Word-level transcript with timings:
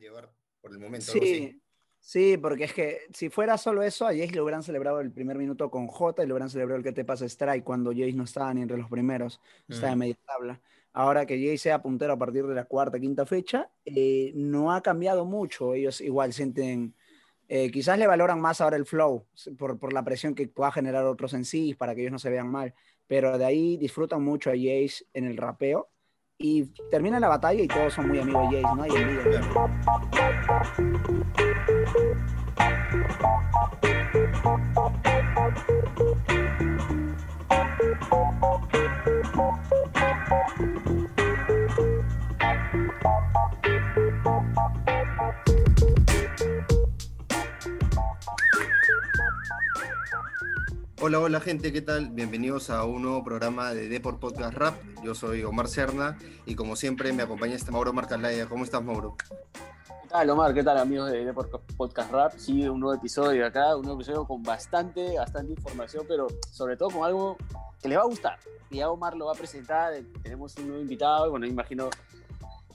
llevar 0.00 0.30
por 0.60 0.72
el 0.72 0.78
momento. 0.78 1.12
Sí, 1.12 1.60
sí, 2.00 2.36
porque 2.36 2.64
es 2.64 2.74
que 2.74 3.00
si 3.12 3.28
fuera 3.28 3.56
solo 3.58 3.82
eso, 3.82 4.06
a 4.06 4.10
Jace 4.10 4.32
le 4.32 4.40
hubieran 4.40 4.62
celebrado 4.62 5.00
el 5.00 5.12
primer 5.12 5.38
minuto 5.38 5.70
con 5.70 5.86
J 5.86 6.22
y 6.22 6.26
le 6.26 6.32
hubieran 6.32 6.50
celebrado 6.50 6.78
el 6.78 6.84
que 6.84 6.92
te 6.92 7.04
pasa 7.04 7.26
strike 7.26 7.64
cuando 7.64 7.90
Jace 7.90 8.14
no 8.14 8.24
estaba 8.24 8.52
ni 8.54 8.62
entre 8.62 8.78
los 8.78 8.90
primeros, 8.90 9.40
estaba 9.68 9.92
en 9.92 9.98
media 9.98 10.18
tabla. 10.26 10.60
Ahora 10.92 11.24
que 11.24 11.38
Jace 11.38 11.58
sea 11.58 11.82
puntero 11.82 12.14
a 12.14 12.18
partir 12.18 12.46
de 12.46 12.54
la 12.54 12.64
cuarta, 12.64 12.98
quinta 12.98 13.24
fecha, 13.24 13.70
eh, 13.84 14.32
no 14.34 14.72
ha 14.72 14.82
cambiado 14.82 15.24
mucho. 15.24 15.74
Ellos 15.74 16.00
igual 16.00 16.32
sienten, 16.32 16.96
eh, 17.48 17.70
quizás 17.70 17.96
le 17.96 18.08
valoran 18.08 18.40
más 18.40 18.60
ahora 18.60 18.76
el 18.76 18.86
flow 18.86 19.24
por, 19.56 19.78
por 19.78 19.92
la 19.92 20.04
presión 20.04 20.34
que 20.34 20.48
pueda 20.48 20.72
generar 20.72 21.04
otros 21.04 21.32
en 21.34 21.44
sí 21.44 21.74
para 21.74 21.94
que 21.94 22.00
ellos 22.00 22.12
no 22.12 22.18
se 22.18 22.30
vean 22.30 22.48
mal. 22.50 22.74
Pero 23.06 23.38
de 23.38 23.44
ahí 23.44 23.76
disfrutan 23.76 24.22
mucho 24.22 24.50
a 24.50 24.54
Jace 24.54 25.04
en 25.14 25.26
el 25.26 25.36
rapeo 25.36 25.90
y 26.42 26.64
termina 26.90 27.20
la 27.20 27.28
batalla 27.28 27.62
y 27.62 27.68
todos 27.68 27.92
son 27.92 28.08
muy 28.08 28.18
amigos 28.18 28.50
de 28.50 28.62
Jace, 28.62 28.76
¿no? 28.76 28.86
Y 28.86 28.96
el. 28.96 29.20
Hola, 51.02 51.18
hola 51.18 51.40
gente, 51.40 51.72
¿qué 51.72 51.80
tal? 51.80 52.10
Bienvenidos 52.10 52.68
a 52.68 52.84
un 52.84 53.00
nuevo 53.00 53.24
programa 53.24 53.72
de 53.72 53.88
Deport 53.88 54.20
Podcast 54.20 54.52
Rap. 54.52 54.74
Yo 55.02 55.14
soy 55.14 55.42
Omar 55.44 55.66
Cerna 55.66 56.18
y 56.44 56.54
como 56.54 56.76
siempre 56.76 57.10
me 57.14 57.22
acompaña 57.22 57.54
este 57.54 57.70
Mauro 57.70 57.94
Marcalaya. 57.94 58.46
¿Cómo 58.46 58.64
estás, 58.64 58.82
Mauro? 58.82 59.16
¿Qué 59.16 60.08
tal, 60.10 60.28
Omar? 60.28 60.52
¿Qué 60.52 60.62
tal, 60.62 60.76
amigos 60.76 61.10
de 61.10 61.24
Deport 61.24 61.50
Podcast 61.78 62.12
Rap? 62.12 62.34
Sí, 62.36 62.68
un 62.68 62.80
nuevo 62.80 62.94
episodio 62.94 63.46
acá, 63.46 63.76
un 63.76 63.82
nuevo 63.84 63.98
episodio 63.98 64.26
con 64.26 64.42
bastante, 64.42 65.16
bastante 65.16 65.52
información, 65.52 66.04
pero 66.06 66.26
sobre 66.50 66.76
todo 66.76 66.90
con 66.90 67.06
algo 67.06 67.38
que 67.80 67.88
les 67.88 67.96
va 67.96 68.02
a 68.02 68.06
gustar. 68.06 68.38
Y 68.68 68.76
ya 68.76 68.90
Omar 68.90 69.16
lo 69.16 69.24
va 69.24 69.32
a 69.32 69.36
presentar, 69.36 69.94
tenemos 70.22 70.54
un 70.58 70.68
nuevo 70.68 70.82
invitado 70.82 71.28
y 71.28 71.30
bueno, 71.30 71.46
imagino 71.46 71.88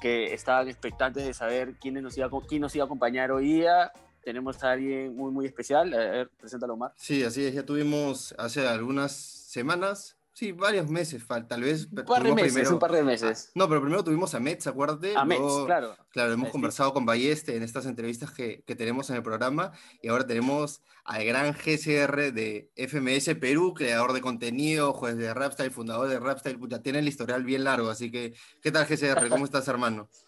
que 0.02 0.34
estaban 0.34 0.68
expectantes 0.68 1.24
de 1.24 1.34
saber 1.36 1.76
quién 1.80 2.02
nos 2.02 2.18
iba, 2.18 2.28
quién 2.50 2.64
nos 2.64 2.76
iba 2.76 2.86
a 2.86 2.88
acompañar 2.88 3.32
hoy 3.32 3.46
día 3.54 3.92
tenemos 4.26 4.62
a 4.64 4.72
alguien 4.72 5.16
muy, 5.16 5.32
muy 5.32 5.46
especial. 5.46 5.94
A 5.94 5.98
ver, 5.98 6.30
preséntalo, 6.38 6.74
Omar. 6.74 6.94
Sí, 6.98 7.24
así 7.24 7.46
es. 7.46 7.54
Ya 7.54 7.64
tuvimos 7.64 8.34
hace 8.38 8.68
algunas 8.68 9.14
semanas, 9.14 10.18
sí, 10.34 10.52
varios 10.52 10.90
meses, 10.90 11.24
tal 11.48 11.62
vez. 11.62 11.88
Un 11.92 12.04
par 12.04 12.24
de 12.24 12.34
meses, 12.34 12.72
un 12.72 12.80
par 12.80 12.92
de 12.92 13.04
meses. 13.04 13.52
No, 13.54 13.70
pero 13.70 13.82
primero 13.82 14.04
tuvimos 14.04 14.34
a 14.34 14.40
Metz, 14.40 14.66
acuérdate. 14.66 15.16
A 15.16 15.24
Metz, 15.24 15.66
claro. 15.66 15.96
Claro, 16.10 16.34
hemos 16.34 16.50
conversado 16.50 16.92
con 16.92 17.06
Balleste 17.06 17.56
en 17.56 17.62
estas 17.62 17.86
entrevistas 17.86 18.32
que, 18.32 18.64
que, 18.66 18.76
tenemos 18.76 19.10
en 19.12 19.18
el 19.18 19.24
programa 19.24 19.74
y 20.02 20.08
ahora 20.08 20.26
tenemos 20.26 20.82
al 21.04 21.24
gran 21.24 21.54
GCR 21.54 22.34
de 22.34 22.72
FMS 22.76 23.36
Perú, 23.36 23.76
creador 23.76 24.12
de 24.14 24.22
contenido, 24.22 24.92
juez 24.94 25.18
de 25.18 25.34
Rapstyle, 25.34 25.72
fundador 25.72 26.08
de 26.10 26.20
Rapstyle, 26.20 26.58
ya 26.68 26.82
tiene 26.82 27.00
el 27.00 27.08
historial 27.08 27.44
bien 27.44 27.64
largo, 27.64 27.90
así 27.90 28.10
que, 28.10 28.34
¿qué 28.62 28.72
tal 28.72 28.88
GCR? 28.88 29.30
¿Cómo 29.30 29.46
estás, 29.46 29.68
hermano? 29.68 30.10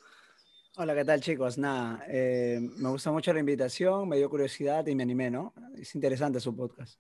Hola, 0.79 0.93
¿qué 0.93 1.03
tal 1.03 1.19
chicos? 1.21 1.57
Nada, 1.57 2.05
eh, 2.07 2.59
me 2.77 2.89
gusta 2.89 3.11
mucho 3.11 3.33
la 3.33 3.39
invitación, 3.39 4.07
me 4.07 4.17
dio 4.17 4.29
curiosidad 4.29 4.85
y 4.85 4.93
me 4.93 5.01
animé, 5.01 5.31
¿no? 5.31 5.51
Es 5.75 5.95
interesante 5.95 6.39
su 6.39 6.55
podcast. 6.55 6.99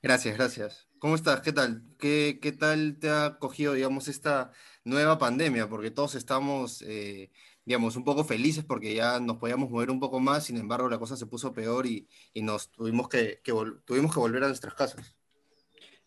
Gracias, 0.00 0.36
gracias. 0.36 0.86
¿Cómo 1.00 1.16
estás? 1.16 1.40
¿Qué 1.40 1.52
tal? 1.52 1.82
¿Qué, 1.98 2.38
qué 2.40 2.52
tal 2.52 2.98
te 3.00 3.10
ha 3.10 3.38
cogido, 3.40 3.72
digamos, 3.72 4.06
esta 4.06 4.52
nueva 4.84 5.18
pandemia? 5.18 5.68
Porque 5.68 5.90
todos 5.90 6.14
estamos, 6.14 6.82
eh, 6.82 7.32
digamos, 7.64 7.96
un 7.96 8.04
poco 8.04 8.22
felices 8.22 8.64
porque 8.64 8.94
ya 8.94 9.18
nos 9.18 9.38
podíamos 9.38 9.70
mover 9.70 9.90
un 9.90 9.98
poco 9.98 10.20
más, 10.20 10.44
sin 10.44 10.56
embargo 10.56 10.88
la 10.88 11.00
cosa 11.00 11.16
se 11.16 11.26
puso 11.26 11.52
peor 11.52 11.84
y, 11.86 12.06
y 12.32 12.42
nos 12.42 12.70
tuvimos 12.70 13.08
que, 13.08 13.40
que 13.42 13.52
tuvimos 13.84 14.14
que 14.14 14.20
volver 14.20 14.44
a 14.44 14.46
nuestras 14.46 14.74
casas. 14.74 15.16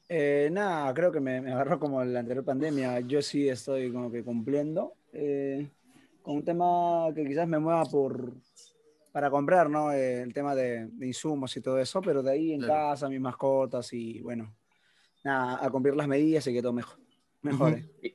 Eh, 0.07 0.47
nada, 0.53 0.93
creo 0.93 1.11
que 1.11 1.19
me, 1.19 1.41
me, 1.41 1.51
agarró 1.51 1.81
como 1.81 2.01
la 2.01 2.21
anterior 2.21 2.45
pandemia. 2.45 3.01
Yo 3.01 3.21
sí 3.21 3.49
estoy 3.49 3.91
como 3.91 4.09
que 4.09 4.23
cumpliendo. 4.23 4.93
Eh, 5.11 5.67
con 6.21 6.37
un 6.37 6.43
tema 6.43 7.07
que 7.13 7.25
quizás 7.25 7.47
me 7.47 7.59
mueva 7.59 7.85
por 7.85 8.33
para 9.11 9.29
comprar, 9.29 9.69
¿no? 9.69 9.91
Eh, 9.91 10.21
el 10.21 10.33
tema 10.33 10.55
de, 10.55 10.87
de, 10.87 11.07
insumos 11.07 11.55
y 11.57 11.61
todo 11.61 11.79
eso, 11.79 12.01
pero 12.01 12.21
de 12.21 12.31
ahí 12.31 12.53
en 12.53 12.61
claro. 12.61 12.91
casa, 12.91 13.09
mis 13.09 13.19
mascotas 13.19 13.91
y 13.93 14.21
bueno, 14.21 14.55
nada, 15.23 15.65
a 15.65 15.69
cumplir 15.69 15.95
las 15.95 16.07
medidas 16.07 16.45
y 16.47 16.53
que 16.53 16.61
todo 16.61 16.73
mejor, 16.73 16.99
mejore. 17.41 17.75
Uh 17.75 18.01
-huh. 18.01 18.13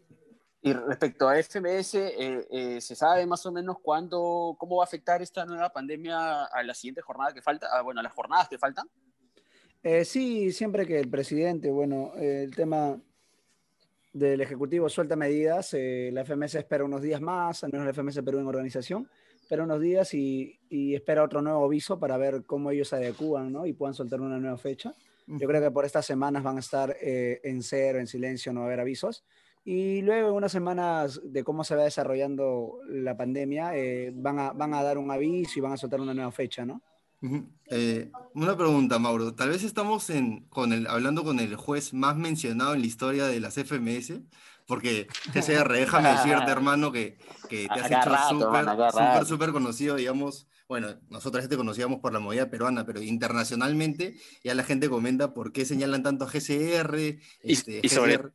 y, 0.63 0.71
y, 0.71 0.73
respecto 0.73 1.29
a 1.29 1.39
FMS, 1.39 1.95
eh, 1.95 2.47
eh, 2.51 2.81
¿se 2.81 2.95
sabe 2.95 3.27
más 3.27 3.45
o 3.45 3.53
menos 3.53 3.77
cuándo, 3.83 4.57
cómo 4.59 4.77
va 4.77 4.85
a 4.85 4.87
afectar 4.87 5.21
esta 5.21 5.45
nueva 5.45 5.71
pandemia 5.71 6.45
a 6.45 6.63
la 6.63 6.75
siguiente 6.75 7.03
jornada 7.03 7.35
que 7.35 7.43
falta, 7.43 7.69
ah, 7.73 7.83
bueno, 7.83 8.01
a 8.01 8.03
las 8.03 8.13
jornadas 8.13 8.49
que 8.49 8.59
faltan? 8.59 8.89
Eh, 9.83 10.05
sí, 10.05 10.53
siempre 10.53 10.87
que 10.87 10.99
el 10.99 11.11
presidente, 11.11 11.71
bueno, 11.71 12.13
el 12.17 12.55
tema 12.55 12.99
del 14.15 14.41
Ejecutivo 14.41 14.89
suelta 14.89 15.17
medidas, 15.17 15.75
eh, 15.75 16.11
la 16.13 16.25
FMS 16.25 16.55
espera 16.55 16.85
unos 16.85 17.03
días 17.03 17.21
más, 17.21 17.65
al 17.65 17.73
menos 17.73 17.85
la 17.85 17.93
FMS 17.93 18.23
Perú 18.23 18.39
en 18.39 18.47
organización, 18.47 19.11
espera 19.35 19.65
unos 19.65 19.81
días 19.81 20.15
y, 20.15 20.59
y, 20.71 20.95
espera 20.95 21.25
otro 21.25 21.43
nuevo 21.43 21.65
aviso 21.65 21.99
para 21.99 22.17
ver 22.17 22.45
cómo 22.47 22.71
ellos 22.71 22.89
se 22.89 22.97
adecúan 22.97 23.53
¿no? 23.53 23.67
y 23.67 23.73
puedan 23.73 23.93
soltar 23.93 24.21
una 24.21 24.39
nueva 24.39 24.57
fecha. 24.57 24.95
Yo 25.27 25.49
creo 25.49 25.61
que 25.61 25.71
por 25.71 25.85
estas 25.85 26.07
semanas 26.07 26.43
van 26.43 26.59
a 26.59 26.61
estar 26.61 26.97
eh, 27.01 27.41
en 27.43 27.63
cero, 27.63 27.99
en 27.99 28.07
silencio, 28.07 28.53
no 28.53 28.61
va 28.61 28.67
a 28.67 28.69
haber 28.69 28.81
avisos. 28.81 29.25
Y 29.65 30.03
luego, 30.03 30.29
en 30.29 30.35
unas 30.35 30.53
semanas 30.53 31.21
de 31.25 31.43
cómo 31.43 31.65
se 31.65 31.75
va 31.75 31.85
desarrollando 31.85 32.81
la 32.87 33.17
pandemia, 33.17 33.75
eh, 33.75 34.13
van, 34.15 34.39
a, 34.39 34.53
van 34.53 34.75
a 34.75 34.83
dar 34.83 34.99
un 34.99 35.11
aviso 35.11 35.59
y 35.59 35.63
van 35.63 35.73
a 35.73 35.77
soltar 35.79 36.01
una 36.01 36.13
nueva 36.13 36.31
fecha, 36.31 36.67
¿no? 36.67 36.83
Eh, 37.71 38.11
una 38.35 38.57
pregunta, 38.57 38.99
Mauro. 38.99 39.35
Tal 39.35 39.51
vez 39.51 39.63
estamos 39.63 40.11
en, 40.11 40.47
con 40.49 40.73
el, 40.73 40.87
hablando 40.87 41.25
con 41.25 41.41
el 41.41 41.57
juez 41.57 41.95
más 41.95 42.17
mencionado 42.17 42.75
en 42.75 42.81
la 42.81 42.87
historia 42.87 43.27
de 43.27 43.41
las 43.41 43.55
FMS, 43.55 44.21
porque 44.67 45.09
GCR, 45.35 45.73
déjame 45.73 46.11
decirte, 46.11 46.51
hermano, 46.51 46.93
que, 46.93 47.19
que 47.49 47.67
te 47.67 47.81
has 47.81 47.91
hecho 47.91 48.17
súper, 48.29 49.27
súper 49.27 49.53
conocido, 49.53 49.97
digamos. 49.97 50.49
Bueno, 50.67 50.89
nosotros 51.11 51.45
ya 51.45 51.49
te 51.49 51.57
conocíamos 51.57 52.01
por 52.01 52.13
la 52.13 52.21
movida 52.21 52.49
peruana, 52.51 52.87
pero 52.87 53.03
internacionalmente 53.03 54.17
ya 54.43 54.55
la 54.55 54.65
gente 54.65 54.89
comenta 54.89 55.35
por 55.35 55.53
qué 55.53 55.65
señalan 55.65 56.03
tanto 56.03 56.25
a 56.25 56.29
GCR. 56.29 57.19
Este, 57.43 57.81
y, 57.83 57.87
y 57.87 57.89
sobre, 57.91 58.17
GCR, 58.17 58.33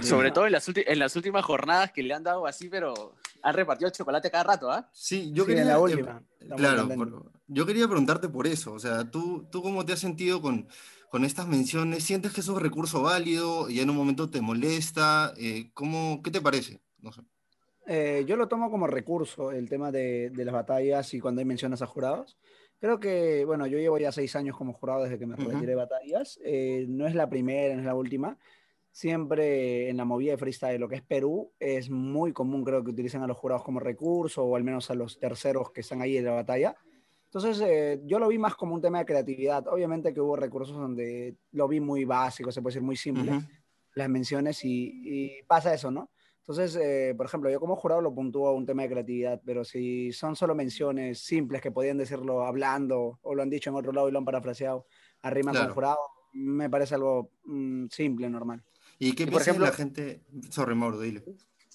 sobre 0.00 0.30
todo 0.32 0.46
en 0.46 0.52
las, 0.52 0.68
en 0.74 0.98
las 0.98 1.14
últimas 1.16 1.44
jornadas 1.44 1.92
que 1.92 2.02
le 2.02 2.14
han 2.14 2.24
dado 2.24 2.46
así, 2.46 2.68
pero 2.68 3.14
han 3.42 3.54
repartido 3.54 3.90
chocolate 3.90 4.30
cada 4.30 4.44
rato, 4.44 4.70
¿ah? 4.70 4.86
¿eh? 4.86 4.90
Sí, 4.92 5.32
yo 5.32 5.44
sí, 5.44 5.48
quería. 5.48 5.64
la 5.64 5.78
última. 5.78 6.22
Claro, 6.56 6.88
por, 6.88 7.32
yo 7.48 7.66
quería 7.66 7.86
preguntarte 7.86 8.28
por 8.28 8.46
eso. 8.46 8.72
O 8.72 8.78
sea, 8.78 9.10
¿tú, 9.10 9.48
tú 9.50 9.62
cómo 9.62 9.84
te 9.84 9.92
has 9.92 9.98
sentido 9.98 10.40
con, 10.40 10.68
con 11.10 11.24
estas 11.24 11.46
menciones? 11.48 12.04
¿Sientes 12.04 12.32
que 12.32 12.40
es 12.40 12.48
un 12.48 12.60
recurso 12.60 13.02
válido 13.02 13.68
y 13.68 13.80
en 13.80 13.90
un 13.90 13.96
momento 13.96 14.30
te 14.30 14.40
molesta? 14.40 15.34
Eh, 15.36 15.70
¿cómo, 15.74 16.22
¿Qué 16.22 16.30
te 16.30 16.40
parece? 16.40 16.80
No 16.98 17.12
sé. 17.12 17.22
Eh, 17.86 18.24
yo 18.28 18.36
lo 18.36 18.46
tomo 18.46 18.70
como 18.70 18.86
recurso, 18.86 19.50
el 19.50 19.68
tema 19.68 19.90
de, 19.90 20.30
de, 20.30 20.44
las 20.44 20.54
batallas 20.54 21.12
y 21.14 21.20
cuando 21.20 21.40
hay 21.40 21.44
menciones 21.44 21.82
a 21.82 21.86
jurados. 21.86 22.38
Creo 22.78 23.00
que, 23.00 23.44
bueno, 23.44 23.66
yo 23.66 23.78
llevo 23.78 23.98
ya 23.98 24.12
seis 24.12 24.34
años 24.36 24.56
como 24.56 24.72
jurado 24.72 25.02
desde 25.02 25.18
que 25.18 25.26
me 25.26 25.36
retiré 25.36 25.56
uh 25.56 25.60
-huh. 25.60 25.66
de 25.66 25.74
batallas. 25.74 26.40
Eh, 26.44 26.86
no 26.88 27.06
es 27.06 27.14
la 27.14 27.28
primera, 27.28 27.74
no 27.74 27.80
es 27.80 27.86
la 27.86 27.94
última 27.94 28.38
siempre 28.92 29.88
en 29.88 29.96
la 29.96 30.04
movida 30.04 30.32
de 30.32 30.38
freestyle, 30.38 30.78
lo 30.78 30.88
que 30.88 30.96
es 30.96 31.02
Perú, 31.02 31.50
es 31.58 31.90
muy 31.90 32.32
común, 32.32 32.62
creo 32.62 32.84
que 32.84 32.90
utilicen 32.90 33.22
a 33.22 33.26
los 33.26 33.38
jurados 33.38 33.64
como 33.64 33.80
recurso 33.80 34.44
o 34.44 34.54
al 34.54 34.62
menos 34.62 34.90
a 34.90 34.94
los 34.94 35.18
terceros 35.18 35.72
que 35.72 35.80
están 35.80 36.02
ahí 36.02 36.18
en 36.18 36.26
la 36.26 36.32
batalla. 36.32 36.76
Entonces, 37.24 37.62
eh, 37.66 38.02
yo 38.04 38.18
lo 38.18 38.28
vi 38.28 38.36
más 38.36 38.54
como 38.54 38.74
un 38.74 38.82
tema 38.82 38.98
de 38.98 39.06
creatividad. 39.06 39.66
Obviamente 39.66 40.12
que 40.12 40.20
hubo 40.20 40.36
recursos 40.36 40.76
donde 40.76 41.34
lo 41.52 41.66
vi 41.66 41.80
muy 41.80 42.04
básico, 42.04 42.52
se 42.52 42.60
puede 42.60 42.74
decir 42.74 42.82
muy 42.82 42.96
simple, 42.96 43.32
uh 43.32 43.36
-huh. 43.36 43.48
las 43.94 44.08
menciones, 44.10 44.62
y, 44.64 44.92
y, 45.02 45.42
pasa 45.44 45.72
eso, 45.72 45.90
¿no? 45.90 46.10
Entonces, 46.40 46.76
eh, 46.76 47.14
por 47.16 47.24
ejemplo, 47.24 47.48
yo 47.48 47.60
como 47.60 47.76
jurado 47.76 48.02
lo 48.02 48.14
puntúo 48.14 48.48
a 48.48 48.52
un 48.52 48.66
tema 48.66 48.82
de 48.82 48.90
creatividad, 48.90 49.40
pero 49.46 49.64
si 49.64 50.12
son 50.12 50.36
solo 50.36 50.54
menciones 50.54 51.20
simples 51.20 51.62
que 51.62 51.70
podían 51.70 51.96
decirlo 51.96 52.44
hablando 52.44 53.18
o 53.22 53.34
lo 53.34 53.42
han 53.42 53.48
dicho 53.48 53.70
en 53.70 53.76
otro 53.76 53.92
lado 53.92 54.08
y 54.08 54.12
lo 54.12 54.18
han 54.18 54.24
parafraseado 54.24 54.86
a 55.22 55.30
rima 55.30 55.52
claro. 55.52 55.64
con 55.64 55.70
el 55.70 55.74
jurado, 55.74 55.98
me 56.34 56.68
parece 56.68 56.96
algo 56.96 57.30
mm, 57.44 57.86
simple, 57.88 58.28
normal. 58.28 58.62
¿Y 59.02 59.16
qué 59.16 59.24
y 59.24 59.26
por 59.26 59.42
ejemplo, 59.42 59.66
la 59.66 59.72
gente? 59.72 60.22
Sorry, 60.50 60.76
Mauro, 60.76 61.00
dile. 61.00 61.24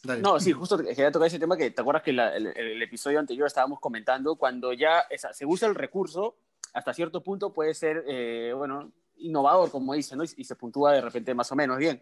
Dale. 0.01 0.21
No, 0.21 0.39
sí, 0.39 0.53
justo 0.53 0.77
quería 0.77 1.11
tocar 1.11 1.27
ese 1.27 1.39
tema 1.39 1.57
que 1.57 1.71
te 1.71 1.81
acuerdas 1.81 2.01
que 2.01 2.13
la, 2.13 2.33
el, 2.33 2.47
el, 2.55 2.81
episodio 2.81 3.19
anterior 3.19 3.47
estábamos 3.47 3.81
comentando, 3.81 4.37
cuando 4.37 4.71
ya 4.71 4.99
esa, 5.09 5.33
se 5.33 5.45
usa 5.45 5.67
el 5.67 5.75
recurso, 5.75 6.37
hasta 6.73 6.93
cierto 6.93 7.21
punto 7.21 7.51
puede 7.51 7.73
ser, 7.73 8.05
eh, 8.07 8.53
bueno, 8.55 8.93
innovador, 9.17 9.69
como 9.71 9.93
dice, 9.93 10.15
¿no? 10.15 10.23
Y, 10.23 10.29
y, 10.37 10.45
se 10.45 10.55
puntúa 10.55 10.93
de 10.93 11.01
repente 11.01 11.33
más 11.33 11.51
o 11.51 11.55
menos 11.57 11.77
bien. 11.77 12.01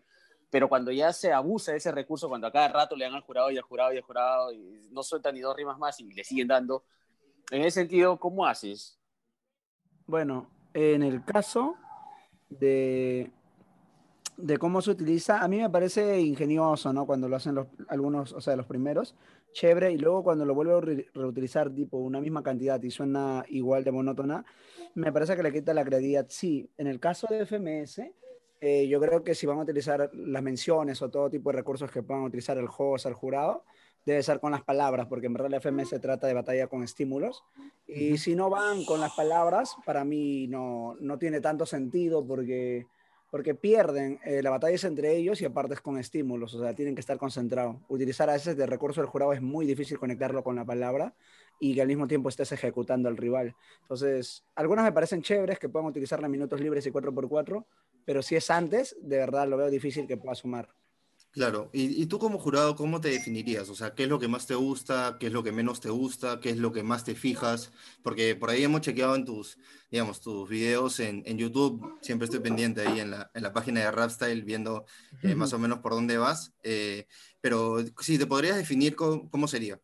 Pero 0.51 0.69
cuando 0.69 0.91
ya 0.91 1.11
se 1.11 1.33
abusa 1.33 1.71
de 1.71 1.79
ese 1.79 1.91
recurso, 1.91 2.29
cuando 2.29 2.45
a 2.45 2.51
cada 2.51 2.67
rato 2.67 2.95
le 2.95 3.05
dan 3.05 3.15
al 3.15 3.21
jurado 3.21 3.49
y 3.49 3.57
al 3.57 3.63
jurado 3.63 3.93
y 3.93 3.97
al 3.97 4.03
jurado, 4.03 4.53
y 4.53 4.87
no 4.91 5.01
sueltan 5.01 5.33
ni 5.33 5.41
dos 5.41 5.55
rimas 5.55 5.79
más 5.79 5.99
y 5.99 6.13
le 6.13 6.23
siguen 6.23 6.49
dando, 6.49 6.83
en 7.49 7.61
ese 7.61 7.81
sentido, 7.81 8.19
¿cómo 8.19 8.45
haces? 8.45 8.99
Bueno, 10.05 10.51
en 10.75 11.01
el 11.01 11.25
caso 11.25 11.77
de 12.49 13.31
de 14.37 14.57
cómo 14.57 14.81
se 14.81 14.91
utiliza, 14.91 15.41
a 15.41 15.47
mí 15.47 15.59
me 15.59 15.69
parece 15.69 16.19
ingenioso, 16.19 16.91
¿no? 16.91 17.05
Cuando 17.05 17.29
lo 17.29 17.35
hacen 17.35 17.55
los, 17.55 17.67
algunos, 17.87 18.33
o 18.33 18.41
sea, 18.41 18.55
los 18.55 18.65
primeros. 18.65 19.15
chévere, 19.53 19.91
y 19.91 19.97
luego 19.97 20.23
cuando 20.23 20.45
lo 20.45 20.53
vuelvo 20.53 20.77
a 20.77 20.81
reutilizar, 20.81 21.69
tipo 21.73 21.97
una 21.97 22.19
misma 22.19 22.43
cantidad 22.43 22.81
y 22.81 22.91
suena 22.91 23.45
igual 23.49 23.83
de 23.83 23.91
monótona, 23.91 24.45
me 24.95 25.11
parece 25.11 25.35
que 25.35 25.43
le 25.43 25.53
quita 25.53 25.73
la 25.73 25.85
credibilidad. 25.85 26.25
Sí, 26.29 26.69
en 26.77 26.87
el 26.87 26.99
caso 26.99 27.27
de 27.29 27.45
FMS, 27.45 28.11
eh, 28.59 28.87
yo 28.87 28.99
creo 28.99 29.23
que 29.23 29.35
si 29.35 29.45
van 29.45 29.59
a 29.59 29.63
utilizar 29.63 30.09
las 30.13 30.43
menciones 30.43 31.01
o 31.01 31.09
todo 31.09 31.29
tipo 31.29 31.51
de 31.51 31.57
recursos 31.57 31.89
que 31.91 32.03
puedan 32.03 32.23
utilizar 32.23 32.57
el 32.57 32.67
host, 32.75 33.05
el 33.05 33.13
jurado, 33.13 33.63
debe 34.05 34.21
ser 34.21 34.39
con 34.39 34.51
las 34.51 34.63
palabras, 34.63 35.07
porque 35.07 35.27
en 35.27 35.33
verdad 35.33 35.49
la 35.49 35.59
FMS 35.59 35.99
trata 36.01 36.27
de 36.27 36.33
batalla 36.33 36.67
con 36.67 36.83
estímulos. 36.83 37.43
Y 37.87 38.17
si 38.17 38.35
no 38.35 38.49
van 38.49 38.85
con 38.85 38.99
las 38.99 39.13
palabras, 39.13 39.75
para 39.85 40.03
mí 40.03 40.47
no, 40.47 40.95
no 40.99 41.17
tiene 41.17 41.41
tanto 41.41 41.65
sentido 41.65 42.25
porque 42.25 42.87
porque 43.29 43.55
pierden, 43.55 44.19
eh, 44.23 44.41
la 44.41 44.49
batalla 44.49 44.75
es 44.75 44.83
entre 44.83 45.15
ellos 45.15 45.41
y 45.41 45.45
aparte 45.45 45.73
es 45.73 45.81
con 45.81 45.97
estímulos, 45.97 46.53
o 46.53 46.59
sea, 46.59 46.73
tienen 46.73 46.95
que 46.95 47.01
estar 47.01 47.17
concentrados. 47.17 47.77
Utilizar 47.87 48.29
a 48.29 48.33
veces 48.33 48.55
de 48.55 48.65
recurso 48.65 49.01
del 49.01 49.09
jurado 49.09 49.33
es 49.33 49.41
muy 49.41 49.65
difícil 49.65 49.97
conectarlo 49.97 50.43
con 50.43 50.55
la 50.55 50.65
palabra 50.65 51.13
y 51.59 51.75
que 51.75 51.81
al 51.81 51.87
mismo 51.87 52.07
tiempo 52.07 52.29
estés 52.29 52.51
ejecutando 52.51 53.09
al 53.09 53.17
rival. 53.17 53.55
Entonces, 53.81 54.45
algunas 54.55 54.85
me 54.85 54.91
parecen 54.91 55.21
chéveres 55.21 55.59
que 55.59 55.69
puedan 55.69 55.87
utilizarla 55.87 56.27
en 56.27 56.31
minutos 56.31 56.61
libres 56.61 56.85
y 56.85 56.91
4x4, 56.91 57.65
pero 58.05 58.21
si 58.21 58.35
es 58.35 58.49
antes, 58.51 58.95
de 59.01 59.17
verdad 59.17 59.47
lo 59.47 59.57
veo 59.57 59.69
difícil 59.69 60.07
que 60.07 60.17
pueda 60.17 60.35
sumar. 60.35 60.69
Claro, 61.35 61.69
y, 61.73 62.05
tú 62.05 62.17
como 62.17 62.39
jurado, 62.39 62.77
¿cómo 62.77 63.01
te 63.01 63.09
definirías? 63.09 63.67
O 63.69 63.75
sea, 63.75 63.93
¿qué 63.93 64.03
es 64.03 64.09
lo 64.09 64.19
que 64.19 64.29
más 64.29 64.47
te 64.47 64.55
gusta? 64.55 65.17
¿Qué 65.19 65.27
es 65.27 65.33
lo 65.33 65.43
que 65.43 65.51
menos 65.51 65.81
te 65.81 65.89
gusta? 65.89 66.39
¿Qué 66.39 66.49
es 66.49 66.57
lo 66.57 66.71
que 66.71 66.81
más 66.81 67.03
te 67.03 67.13
fijas? 67.13 67.73
Porque 68.03 68.37
por 68.37 68.49
ahí 68.49 68.63
hemos 68.63 68.79
chequeado 68.79 69.15
en 69.15 69.25
tus, 69.25 69.57
digamos, 69.91 70.21
tus 70.21 70.47
videos 70.47 71.01
en, 71.01 71.23
YouTube, 71.37 71.97
siempre 71.99 72.23
estoy 72.23 72.39
pendiente 72.39 72.87
ahí 72.87 73.01
en 73.01 73.11
la, 73.11 73.31
en 73.33 73.43
la 73.43 73.51
página 73.51 73.81
de 73.81 73.91
Rapstyle 73.91 74.43
viendo 74.43 74.85
eh, 75.23 75.35
más 75.35 75.51
o 75.51 75.59
menos 75.59 75.79
por 75.79 75.91
dónde 75.91 76.17
vas, 76.17 76.53
eh, 76.63 77.05
pero 77.41 77.79
si 77.99 78.17
te 78.17 78.27
podrías 78.27 78.55
definir 78.55 78.95
cómo, 78.95 79.47
sería. 79.49 79.77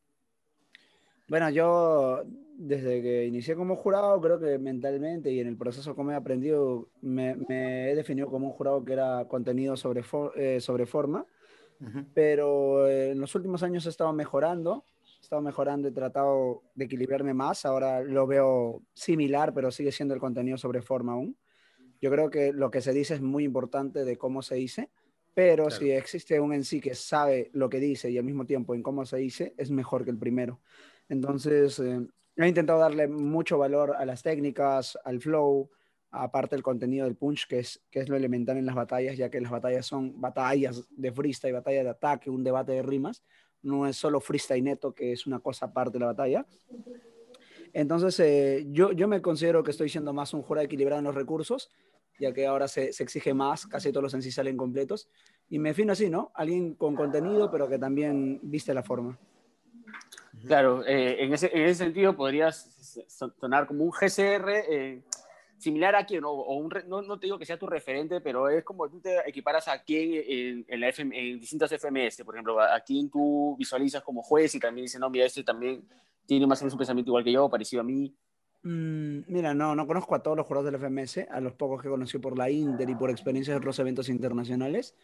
Bueno, 1.28 1.50
yo 1.50 2.24
desde 2.56 3.02
que 3.02 3.26
inicié 3.26 3.56
como 3.56 3.76
jurado, 3.76 4.22
creo 4.22 4.40
que 4.40 4.58
mentalmente 4.58 5.30
y 5.30 5.42
en 5.42 5.48
el 5.48 5.58
proceso 5.58 5.96
como 5.96 6.12
he 6.12 6.16
aprendido, 6.16 6.88
me, 7.02 7.36
he 7.50 7.94
definido 7.94 8.30
como 8.30 8.48
un 8.48 8.54
jurado 8.54 8.86
que 8.86 8.94
era 8.94 9.26
contenido 9.28 9.76
sobre, 9.76 10.02
eh, 10.38 10.62
sobre 10.62 10.86
forma 10.86 11.26
pero 12.14 12.90
en 12.90 13.20
los 13.20 13.34
últimos 13.36 13.64
años 13.64 13.86
he 13.86 13.90
estado 13.90 14.14
mejorando, 14.14 14.86
he 15.20 15.22
estado 15.22 15.42
mejorando, 15.42 15.88
he 15.88 15.92
tratado 15.92 16.64
de 16.76 16.86
equilibrarme 16.86 17.34
más, 17.34 17.66
ahora 17.66 18.02
lo 18.02 18.28
veo 18.28 18.82
similar, 18.94 19.54
pero 19.54 19.72
sigue 19.72 19.92
siendo 19.92 20.14
el 20.14 20.20
contenido 20.20 20.58
sobre 20.58 20.82
forma 20.82 21.14
aún. 21.14 21.38
Yo 22.02 22.10
creo 22.10 22.30
que 22.30 22.52
lo 22.52 22.72
que 22.72 22.82
se 22.82 22.94
dice 22.94 23.16
es 23.16 23.22
muy 23.22 23.44
importante 23.44 24.04
de 24.04 24.18
cómo 24.18 24.42
se 24.42 24.56
dice, 24.56 24.90
pero 25.34 25.70
si 25.70 25.92
existe 25.92 26.40
un 26.40 26.54
en 26.54 26.64
sí 26.64 26.82
que 26.82 26.94
sabe 26.94 27.50
lo 27.54 27.70
que 27.70 27.80
dice 27.80 28.10
y 28.10 28.18
al 28.18 28.26
mismo 28.26 28.46
tiempo 28.46 28.76
en 28.76 28.84
cómo 28.84 29.06
se 29.06 29.18
dice, 29.18 29.54
es 29.58 29.72
mejor 29.72 30.04
que 30.04 30.12
el 30.12 30.18
primero. 30.18 30.60
Entonces, 31.08 31.80
eh, 31.80 32.06
he 32.36 32.48
intentado 32.48 32.80
darle 32.80 33.08
mucho 33.08 33.58
valor 33.58 33.96
a 33.98 34.06
las 34.06 34.24
técnicas, 34.24 34.98
al 35.04 35.22
flow, 35.22 35.70
aparte 36.12 36.56
el 36.56 36.64
contenido 36.64 37.06
del 37.06 37.16
punch, 37.16 37.48
que 37.48 37.60
es, 37.60 37.82
que 37.90 38.00
es 38.02 38.10
lo 38.10 38.16
elemental 38.16 38.58
en 38.58 38.66
las 38.66 38.76
batallas, 38.76 39.18
ya 39.18 39.30
que 39.30 39.40
las 39.40 39.52
batallas 39.52 39.86
son 39.86 40.20
batallas 40.20 40.86
de 40.92 41.12
freestyle, 41.12 41.54
batalla 41.54 41.84
de 41.84 41.90
ataque, 41.90 42.30
un 42.30 42.44
debate 42.44 42.74
de 42.74 42.84
rimas, 42.84 43.24
no 43.62 43.88
es 43.88 43.96
solo 43.96 44.20
freestyle 44.20 44.64
neto, 44.64 44.94
que 44.94 45.14
es 45.14 45.26
una 45.26 45.40
cosa 45.40 45.68
aparte 45.68 45.94
de 45.94 46.00
la 46.00 46.08
batalla. 46.08 46.46
Entonces, 47.74 48.20
eh, 48.20 48.68
yo, 48.70 48.92
yo 48.92 49.08
me 49.08 49.22
considero 49.22 49.64
que 49.64 49.72
estoy 49.72 49.88
siendo 49.88 50.12
más 50.12 50.34
un 50.34 50.42
jurado 50.42 50.66
equilibrado 50.66 51.00
en 51.00 51.06
los 51.06 51.16
recursos, 51.16 51.70
ya 52.20 52.34
que 52.34 52.46
ahora 52.46 52.68
se, 52.68 52.92
se, 52.92 53.04
exige 53.04 53.34
más, 53.34 53.66
casi 53.66 53.92
todos 53.92 54.04
los 54.04 54.14
en 54.14 54.22
sí 54.22 54.32
salen 54.32 54.58
completos, 54.58 55.10
y 55.50 55.60
me 55.60 55.70
defino 55.70 55.94
así, 55.94 56.10
¿no? 56.10 56.32
Alguien 56.36 56.76
con 56.76 56.96
contenido, 56.96 57.50
pero 57.50 57.70
que 57.70 57.80
también 57.80 58.40
viste 58.44 58.74
la 58.74 58.84
forma. 58.84 59.18
Claro, 60.46 60.86
eh, 60.86 61.24
en, 61.24 61.34
ese, 61.34 61.52
en, 61.54 61.64
ese, 61.64 61.86
sentido 61.86 62.16
podrías 62.16 62.98
sonar 63.40 63.68
como 63.68 63.84
un 63.84 63.92
GCR 63.92 64.50
eh, 64.50 65.04
similar 65.62 65.96
a 65.96 66.06
quien, 66.06 66.24
o, 66.26 66.70
no, 66.88 67.02
no, 67.04 67.20
te 67.20 67.28
digo 67.28 67.38
que 67.38 67.46
sea 67.46 67.60
tu 67.60 67.68
referente, 67.68 68.20
pero 68.20 68.50
es 68.50 68.64
como 68.64 68.90
tú 68.90 69.00
te 69.00 69.18
equiparas 69.30 69.68
a 69.68 69.84
quien 69.84 70.66
en, 70.68 70.80
la 70.80 70.90
en 70.90 71.40
distintas 71.40 71.72
FMS, 71.72 72.24
por 72.26 72.34
ejemplo, 72.34 72.60
a, 72.60 72.80
quien 72.80 73.12
tú 73.12 73.56
visualizas 73.60 74.02
como 74.02 74.24
juez 74.24 74.56
y 74.56 74.60
también 74.60 74.86
dices, 74.86 75.00
no, 75.00 75.10
mira, 75.10 75.26
este 75.26 75.44
también 75.44 75.88
tiene 76.26 76.48
más 76.48 76.60
o 76.62 76.66
menos 76.66 76.74
un 76.74 76.80
pensamiento 76.80 77.12
igual 77.12 77.24
que 77.24 77.32
yo, 77.32 77.48
parecido 77.48 77.82
a 77.82 77.84
mí. 77.84 78.12
Mm, 78.64 79.20
mira, 79.28 79.54
no, 79.54 79.76
no 79.76 79.86
conozco 79.86 80.16
a 80.16 80.24
todos 80.24 80.36
los 80.36 80.48
jugadores 80.48 80.72
del 80.72 80.82
FMS, 80.82 81.28
a 81.30 81.40
los 81.40 81.54
pocos 81.54 81.82
que 81.82 81.90
conocí 81.90 82.18
por 82.18 82.38
la 82.38 82.50
Inter 82.50 82.90
y 82.90 82.96
por 82.96 83.12
experiencias 83.12 83.54
en 83.54 83.60
otros 83.60 83.78
eventos 83.78 84.10
internacionales. 84.10 84.96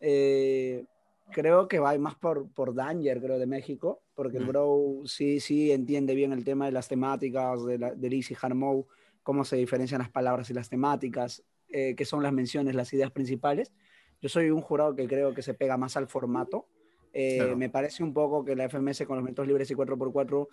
Eh, 0.00 0.84
creo 1.32 1.66
que 1.66 1.78
va 1.78 1.96
más 1.96 2.14
por, 2.16 2.50
por 2.50 2.74
Danger, 2.74 3.22
creo, 3.22 3.38
de 3.38 3.46
México, 3.46 4.02
porque 4.14 4.36
el 4.36 4.44
bro 4.44 5.00
sí, 5.06 5.40
sí 5.40 5.72
entiende 5.72 6.14
bien 6.14 6.32
el 6.32 6.44
tema 6.44 6.66
de 6.66 6.72
las 6.72 6.88
temáticas 6.88 7.64
de, 7.64 7.78
la, 7.78 7.94
de 7.94 8.08
Easy 8.08 8.36
Harmow 8.38 8.86
cómo 9.24 9.44
se 9.44 9.56
diferencian 9.56 9.98
las 9.98 10.10
palabras 10.10 10.48
y 10.50 10.54
las 10.54 10.68
temáticas, 10.68 11.42
eh, 11.68 11.96
qué 11.96 12.04
son 12.04 12.22
las 12.22 12.32
menciones, 12.32 12.76
las 12.76 12.92
ideas 12.92 13.10
principales. 13.10 13.72
Yo 14.20 14.28
soy 14.28 14.50
un 14.50 14.60
jurado 14.60 14.94
que 14.94 15.08
creo 15.08 15.34
que 15.34 15.42
se 15.42 15.54
pega 15.54 15.76
más 15.76 15.96
al 15.96 16.06
formato. 16.06 16.68
Eh, 17.12 17.54
me 17.56 17.70
parece 17.70 18.02
un 18.02 18.12
poco 18.12 18.44
que 18.44 18.54
la 18.54 18.68
FMS 18.68 19.04
con 19.06 19.16
los 19.16 19.24
métodos 19.24 19.48
libres 19.48 19.70
y 19.70 19.74
4x4 19.74 20.48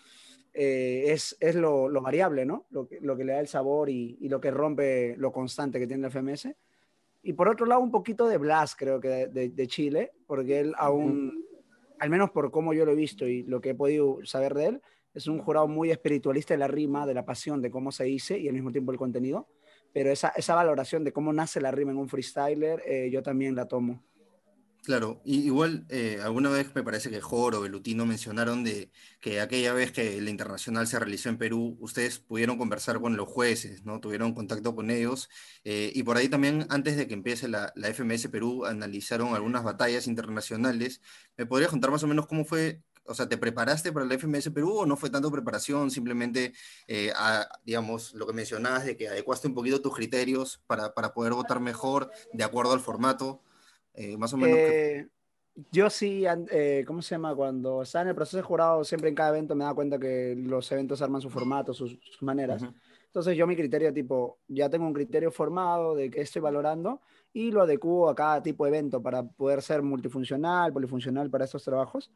eh, 0.53 1.05
es, 1.07 1.35
es 1.39 1.55
lo, 1.55 1.89
lo, 1.89 2.01
variable, 2.01 2.45
¿no? 2.45 2.65
Lo 2.69 2.87
que, 2.87 2.99
lo 3.01 3.17
que, 3.17 3.23
le 3.23 3.33
da 3.33 3.39
el 3.39 3.47
sabor 3.47 3.89
y, 3.89 4.17
y, 4.21 4.29
lo 4.29 4.39
que 4.39 4.51
rompe 4.51 5.15
lo 5.17 5.31
constante 5.31 5.79
que 5.79 5.87
tiene 5.87 6.03
la 6.03 6.09
FMS. 6.09 6.49
Y 7.23 7.33
por 7.33 7.49
otro 7.49 7.65
lado, 7.65 7.81
un 7.81 7.91
poquito 7.91 8.27
de 8.27 8.37
Blas, 8.37 8.75
creo 8.75 8.99
que 8.99 9.27
de, 9.27 9.49
de, 9.49 9.67
Chile, 9.67 10.11
porque 10.27 10.59
él 10.59 10.73
aún, 10.77 11.45
al 11.99 12.09
menos 12.09 12.31
por 12.31 12.51
cómo 12.51 12.73
yo 12.73 12.85
lo 12.85 12.93
he 12.93 12.95
visto 12.95 13.27
y 13.27 13.43
lo 13.43 13.61
que 13.61 13.71
he 13.71 13.75
podido 13.75 14.19
saber 14.23 14.53
de 14.53 14.65
él, 14.67 14.81
es 15.13 15.27
un 15.27 15.39
jurado 15.39 15.67
muy 15.67 15.91
espiritualista 15.91 16.53
de 16.53 16.59
la 16.59 16.67
rima, 16.67 17.05
de 17.05 17.13
la 17.13 17.25
pasión, 17.25 17.61
de 17.61 17.71
cómo 17.71 17.91
se 17.91 18.05
dice 18.05 18.39
y 18.39 18.47
al 18.47 18.53
mismo 18.53 18.71
tiempo 18.71 18.91
el 18.91 18.97
contenido. 18.97 19.47
Pero 19.93 20.11
esa, 20.11 20.29
esa 20.29 20.55
valoración 20.55 21.03
de 21.03 21.11
cómo 21.11 21.33
nace 21.33 21.59
la 21.59 21.71
rima 21.71 21.91
en 21.91 21.97
un 21.97 22.07
freestyler, 22.07 22.81
eh, 22.85 23.09
yo 23.11 23.21
también 23.21 23.55
la 23.55 23.67
tomo. 23.67 24.03
Claro, 24.83 25.21
igual 25.25 25.85
eh, 25.89 26.19
alguna 26.23 26.49
vez 26.49 26.73
me 26.73 26.81
parece 26.81 27.11
que 27.11 27.21
Jor 27.21 27.53
o 27.53 27.61
Belutino 27.61 28.07
mencionaron 28.07 28.63
de 28.63 28.89
que 29.19 29.39
aquella 29.39 29.73
vez 29.73 29.91
que 29.91 30.19
la 30.19 30.31
internacional 30.31 30.87
se 30.87 30.97
realizó 30.97 31.29
en 31.29 31.37
Perú, 31.37 31.77
ustedes 31.79 32.17
pudieron 32.17 32.57
conversar 32.57 32.99
con 32.99 33.15
los 33.15 33.29
jueces, 33.29 33.85
¿no? 33.85 33.99
Tuvieron 33.99 34.33
contacto 34.33 34.73
con 34.73 34.89
ellos 34.89 35.29
eh, 35.63 35.91
y 35.93 36.01
por 36.01 36.17
ahí 36.17 36.29
también 36.29 36.65
antes 36.69 36.97
de 36.97 37.07
que 37.07 37.13
empiece 37.13 37.47
la, 37.47 37.71
la, 37.75 37.93
FMS 37.93 38.29
Perú 38.29 38.65
analizaron 38.65 39.35
algunas 39.35 39.63
batallas 39.63 40.07
internacionales. 40.07 40.99
¿Me 41.37 41.45
podrías 41.45 41.69
contar 41.69 41.91
más 41.91 42.01
o 42.01 42.07
menos 42.07 42.25
cómo 42.25 42.43
fue 42.43 42.81
o 43.05 43.13
sea, 43.13 43.27
¿te 43.27 43.37
preparaste 43.37 43.91
para 43.91 44.05
el 44.05 44.11
FMS 44.11 44.51
Perú 44.51 44.79
o 44.79 44.85
no 44.85 44.95
fue 44.95 45.09
tanto 45.09 45.31
preparación? 45.31 45.91
Simplemente, 45.91 46.53
eh, 46.87 47.11
digamos, 47.65 48.13
lo 48.13 48.27
que 48.27 48.33
mencionabas 48.33 48.85
de 48.85 48.95
que 48.95 49.07
adecuaste 49.07 49.47
un 49.47 49.55
poquito 49.55 49.81
tus 49.81 49.95
criterios 49.95 50.61
para, 50.67 50.93
para 50.93 51.13
poder 51.13 51.33
votar 51.33 51.59
mejor 51.59 52.11
de 52.33 52.43
acuerdo 52.43 52.73
al 52.73 52.79
formato. 52.79 53.41
Eh, 53.93 54.17
más 54.17 54.33
o 54.33 54.37
menos. 54.37 54.57
Eh, 54.57 55.07
yo 55.71 55.89
sí, 55.89 56.23
¿cómo 56.87 57.01
se 57.01 57.15
llama? 57.15 57.35
Cuando 57.35 57.81
estaba 57.81 58.03
en 58.03 58.09
el 58.09 58.15
proceso 58.15 58.37
de 58.37 58.43
jurado, 58.43 58.83
siempre 58.85 59.09
en 59.09 59.15
cada 59.15 59.29
evento 59.29 59.55
me 59.55 59.65
da 59.65 59.73
cuenta 59.73 59.99
que 59.99 60.35
los 60.37 60.71
eventos 60.71 61.01
arman 61.01 61.21
su 61.21 61.29
formato, 61.29 61.73
sus, 61.73 61.97
maneras. 62.21 62.63
Entonces 63.11 63.35
yo 63.35 63.45
mi 63.45 63.57
criterio 63.57 63.91
tipo, 63.93 64.39
ya 64.47 64.69
tengo 64.69 64.87
un 64.87 64.93
criterio 64.93 65.31
formado 65.31 65.95
de 65.95 66.09
qué 66.09 66.21
estoy 66.21 66.41
valorando 66.41 67.01
y 67.33 67.51
lo 67.51 67.61
adecuo 67.61 68.09
a 68.09 68.15
cada 68.15 68.41
tipo 68.41 68.63
de 68.63 68.69
evento 68.69 69.01
para 69.01 69.23
poder 69.23 69.61
ser 69.61 69.81
multifuncional, 69.81 70.71
polifuncional 70.71 71.29
para 71.29 71.43
estos 71.43 71.61
trabajos. 71.65 72.09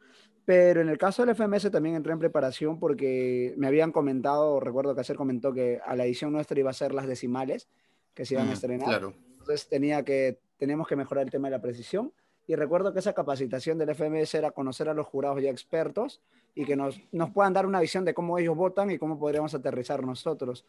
Pero 0.46 0.80
en 0.80 0.88
el 0.88 0.98
caso 0.98 1.26
del 1.26 1.36
FMS 1.36 1.70
también 1.70 1.96
entré 1.96 2.14
en 2.14 2.20
preparación 2.20 2.80
porque 2.80 3.54
me 3.58 3.68
habían 3.68 3.92
comentado, 3.92 4.62
recuerdo 4.62 4.96
que 4.96 5.02
ayer 5.02 5.18
comentó 5.18 5.52
que 5.52 5.82
a 5.86 5.98
la 5.98 6.06
edición 6.06 6.32
nuestra 6.32 6.58
iba 6.58 6.70
a 6.70 6.74
ser 6.74 6.94
las 6.94 7.08
decimales 7.08 7.68
que 8.14 8.24
se 8.24 8.36
iban 8.36 8.48
a 8.48 8.52
mm, 8.52 8.54
estrenar. 8.54 8.88
Claro. 8.88 9.14
Entonces 9.32 9.68
tenía 9.68 10.06
que, 10.06 10.40
teníamos 10.56 10.88
que 10.88 10.96
mejorar 10.96 11.26
el 11.26 11.30
tema 11.30 11.50
de 11.50 11.58
la 11.58 11.62
precisión. 11.62 12.14
Y 12.48 12.56
recuerdo 12.56 12.94
que 12.94 13.00
esa 13.00 13.14
capacitación 13.14 13.78
del 13.78 13.96
FMS 13.96 14.36
era 14.36 14.52
conocer 14.52 14.88
a 14.90 14.94
los 14.94 15.08
jurados 15.08 15.42
ya 15.42 15.50
expertos 15.50 16.22
y 16.54 16.66
que 16.66 16.76
nos, 16.76 17.00
nos 17.12 17.32
puedan 17.32 17.54
dar 17.54 17.66
una 17.66 17.80
visión 17.80 18.06
de 18.06 18.14
cómo 18.14 18.38
ellos 18.38 18.56
votan 18.56 18.92
y 18.92 18.98
cómo 18.98 19.18
podríamos 19.18 19.54
aterrizar 19.56 20.04
nosotros. 20.04 20.66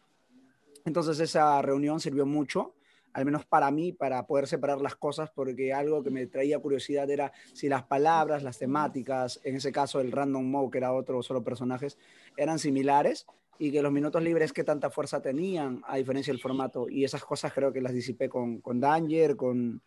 Entonces 0.87 1.21
esa 1.21 1.61
reunión 1.63 2.01
sirvió 2.01 2.25
mucho, 2.25 2.75
al 3.13 3.25
menos 3.25 3.45
para 3.45 3.71
mí, 3.71 3.93
para 3.93 4.27
poder 4.27 4.47
separar 4.47 4.81
las 4.81 4.95
cosas, 4.95 5.31
porque 5.31 5.73
algo 5.73 6.03
que 6.03 6.11
me 6.11 6.27
traía 6.27 6.59
curiosidad 6.59 7.11
era 7.11 7.33
si 7.53 7.69
las 7.69 7.83
palabras, 7.85 8.43
las 8.43 8.59
temáticas, 8.59 9.41
en 9.43 9.57
ese 9.57 9.73
caso 9.73 10.01
el 10.01 10.13
random 10.13 10.45
mode, 10.45 10.71
que 10.71 10.79
era 10.79 10.93
otro 10.93 11.23
solo 11.23 11.43
personajes, 11.43 11.99
eran 12.37 12.59
similares 12.59 13.27
y 13.59 13.73
que 13.73 13.83
los 13.83 13.93
minutos 13.93 14.23
libres 14.23 14.53
qué 14.53 14.65
tanta 14.65 14.91
fuerza 14.91 15.21
tenían, 15.21 15.83
a 15.87 15.97
diferencia 15.97 16.33
del 16.33 16.41
formato. 16.41 16.89
Y 16.89 17.05
esas 17.05 17.25
cosas 17.25 17.53
creo 17.53 17.73
que 17.73 17.81
las 17.81 17.93
disipé 17.93 18.29
con, 18.29 18.61
con 18.61 18.81
Danger, 18.81 19.37
con, 19.37 19.83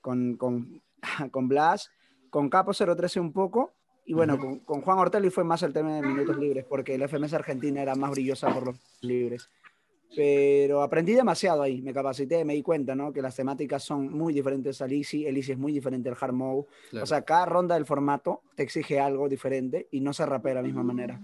con, 0.00 0.36
con, 0.36 0.82
con 1.30 1.48
Blas, 1.48 1.90
con 2.30 2.48
Capo 2.48 2.72
013 2.72 3.20
un 3.20 3.32
poco. 3.32 3.72
Y 4.06 4.12
bueno, 4.12 4.38
con, 4.38 4.58
con, 4.60 4.82
Juan 4.82 4.98
Ortelli 4.98 5.30
fue 5.30 5.44
más 5.44 5.62
el 5.62 5.72
tema 5.72 5.94
de 5.94 6.02
minutos 6.02 6.36
libres, 6.36 6.66
porque 6.68 6.98
la 6.98 7.08
FMS 7.08 7.32
Argentina 7.32 7.80
era 7.80 7.94
más 7.94 8.10
brillosa 8.10 8.52
por 8.52 8.66
los 8.66 8.76
libres. 9.00 9.48
pero 10.14 10.82
aprendí 10.82 11.14
demasiado 11.14 11.62
ahí, 11.62 11.80
me 11.80 11.94
capacité, 11.94 12.44
me 12.44 12.52
di 12.52 12.62
cuenta, 12.62 12.94
¿no? 12.94 13.14
Que 13.14 13.22
las 13.22 13.34
temáticas 13.34 13.82
son 13.82 14.12
muy 14.12 14.34
diferentes 14.34 14.82
al 14.82 14.92
Easy, 14.92 15.26
el 15.26 15.38
Easy 15.38 15.52
es 15.52 15.58
muy 15.58 15.72
diferente 15.72 16.10
al 16.10 16.16
Hard 16.20 16.34
Mode. 16.34 16.66
O 17.00 17.06
sea, 17.06 17.22
cada 17.22 17.46
ronda 17.46 17.76
del 17.76 17.86
formato 17.86 18.42
te 18.54 18.62
exige 18.62 19.00
algo 19.00 19.26
diferente 19.26 19.88
y 19.90 20.00
no 20.00 20.12
se 20.12 20.26
rapea 20.26 20.50
de 20.50 20.56
la 20.56 20.62
misma 20.62 20.82
manera. 20.82 21.18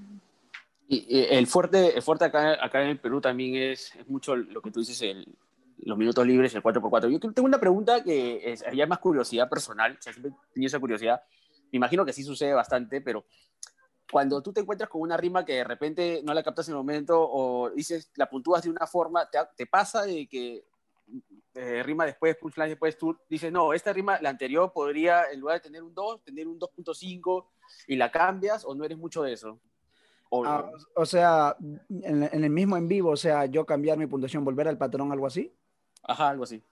Y, 0.88 1.22
el 1.30 1.46
fuerte, 1.46 1.94
el 1.94 2.02
fuerte 2.02 2.24
acá, 2.24 2.64
acá 2.64 2.82
en 2.82 2.88
el 2.88 2.98
Perú 2.98 3.20
también 3.20 3.54
es, 3.54 3.94
es 3.94 4.08
mucho 4.08 4.34
lo 4.34 4.62
que 4.62 4.70
tú 4.70 4.80
dices, 4.80 5.02
el, 5.02 5.26
los 5.84 5.98
minutos 5.98 6.26
libres, 6.26 6.54
el 6.54 6.62
4x4. 6.62 7.10
Yo 7.10 7.18
tengo 7.18 7.46
una 7.46 7.60
pregunta 7.60 8.02
que 8.02 8.52
es 8.52 8.64
ya 8.72 8.86
más 8.86 8.98
curiosidad 8.98 9.48
personal, 9.48 9.96
o 9.98 10.02
sea, 10.02 10.12
siempre 10.12 10.32
he 10.32 10.52
tenido 10.52 10.68
esa 10.68 10.80
curiosidad. 10.80 11.22
Me 11.72 11.76
imagino 11.76 12.04
que 12.04 12.12
sí 12.12 12.22
sucede 12.22 12.52
bastante, 12.52 13.00
pero 13.00 13.24
cuando 14.10 14.42
tú 14.42 14.52
te 14.52 14.60
encuentras 14.60 14.90
con 14.90 15.02
una 15.02 15.16
rima 15.16 15.44
que 15.44 15.54
de 15.54 15.64
repente 15.64 16.20
no 16.24 16.34
la 16.34 16.42
captas 16.42 16.68
en 16.68 16.72
el 16.72 16.78
momento 16.78 17.16
o 17.20 17.70
dices, 17.70 18.10
la 18.16 18.28
puntúas 18.28 18.62
de 18.62 18.70
una 18.70 18.86
forma, 18.86 19.28
te, 19.56 19.66
pasa 19.66 20.02
de 20.02 20.26
que 20.26 20.64
eh, 21.54 21.82
rima 21.82 22.04
después, 22.04 22.36
punchline 22.36 22.70
después, 22.70 22.98
tú 22.98 23.16
dices, 23.28 23.52
no, 23.52 23.72
esta 23.72 23.92
rima, 23.92 24.20
la 24.20 24.30
anterior 24.30 24.72
podría, 24.72 25.30
en 25.30 25.40
lugar 25.40 25.56
de 25.56 25.60
tener 25.60 25.82
un 25.82 25.94
2, 25.94 26.24
tener 26.24 26.48
un 26.48 26.58
2.5 26.58 27.46
y 27.86 27.96
la 27.96 28.10
cambias 28.10 28.64
o 28.64 28.74
no 28.74 28.84
eres 28.84 28.98
mucho 28.98 29.22
de 29.22 29.32
eso? 29.32 29.60
O, 30.28 30.44
ah, 30.44 30.70
o 30.94 31.06
sea, 31.06 31.56
en, 31.88 32.22
en, 32.22 32.44
el 32.44 32.50
mismo 32.50 32.76
en 32.76 32.86
vivo, 32.86 33.10
o 33.10 33.16
sea, 33.16 33.46
yo 33.46 33.66
cambiar 33.66 33.98
mi 33.98 34.06
puntuación, 34.06 34.44
volver 34.44 34.68
al 34.68 34.78
patrón, 34.78 35.10
algo 35.10 35.26
así. 35.26 35.52
Ajá, 36.02 36.30
algo 36.30 36.44
así. 36.44 36.62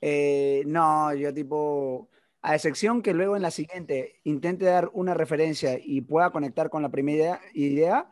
Eh, 0.00 0.62
no, 0.66 1.12
yo 1.14 1.32
tipo, 1.34 2.08
a 2.42 2.54
excepción 2.54 3.02
que 3.02 3.12
luego 3.12 3.36
en 3.36 3.42
la 3.42 3.50
siguiente 3.50 4.20
intente 4.24 4.64
dar 4.64 4.90
una 4.92 5.14
referencia 5.14 5.78
y 5.82 6.00
pueda 6.00 6.30
conectar 6.30 6.70
con 6.70 6.82
la 6.82 6.88
primera 6.90 7.40
idea, 7.52 8.08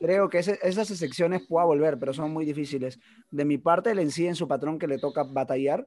creo 0.00 0.28
que 0.28 0.38
esas 0.38 0.90
excepciones 0.90 1.46
pueda 1.46 1.64
volver, 1.64 1.98
pero 1.98 2.12
son 2.12 2.30
muy 2.30 2.44
difíciles. 2.44 2.98
De 3.30 3.44
mi 3.44 3.58
parte, 3.58 3.90
el 3.90 3.98
en 3.98 4.34
su 4.34 4.46
patrón 4.46 4.78
que 4.78 4.86
le 4.86 4.98
toca 4.98 5.24
batallar, 5.24 5.86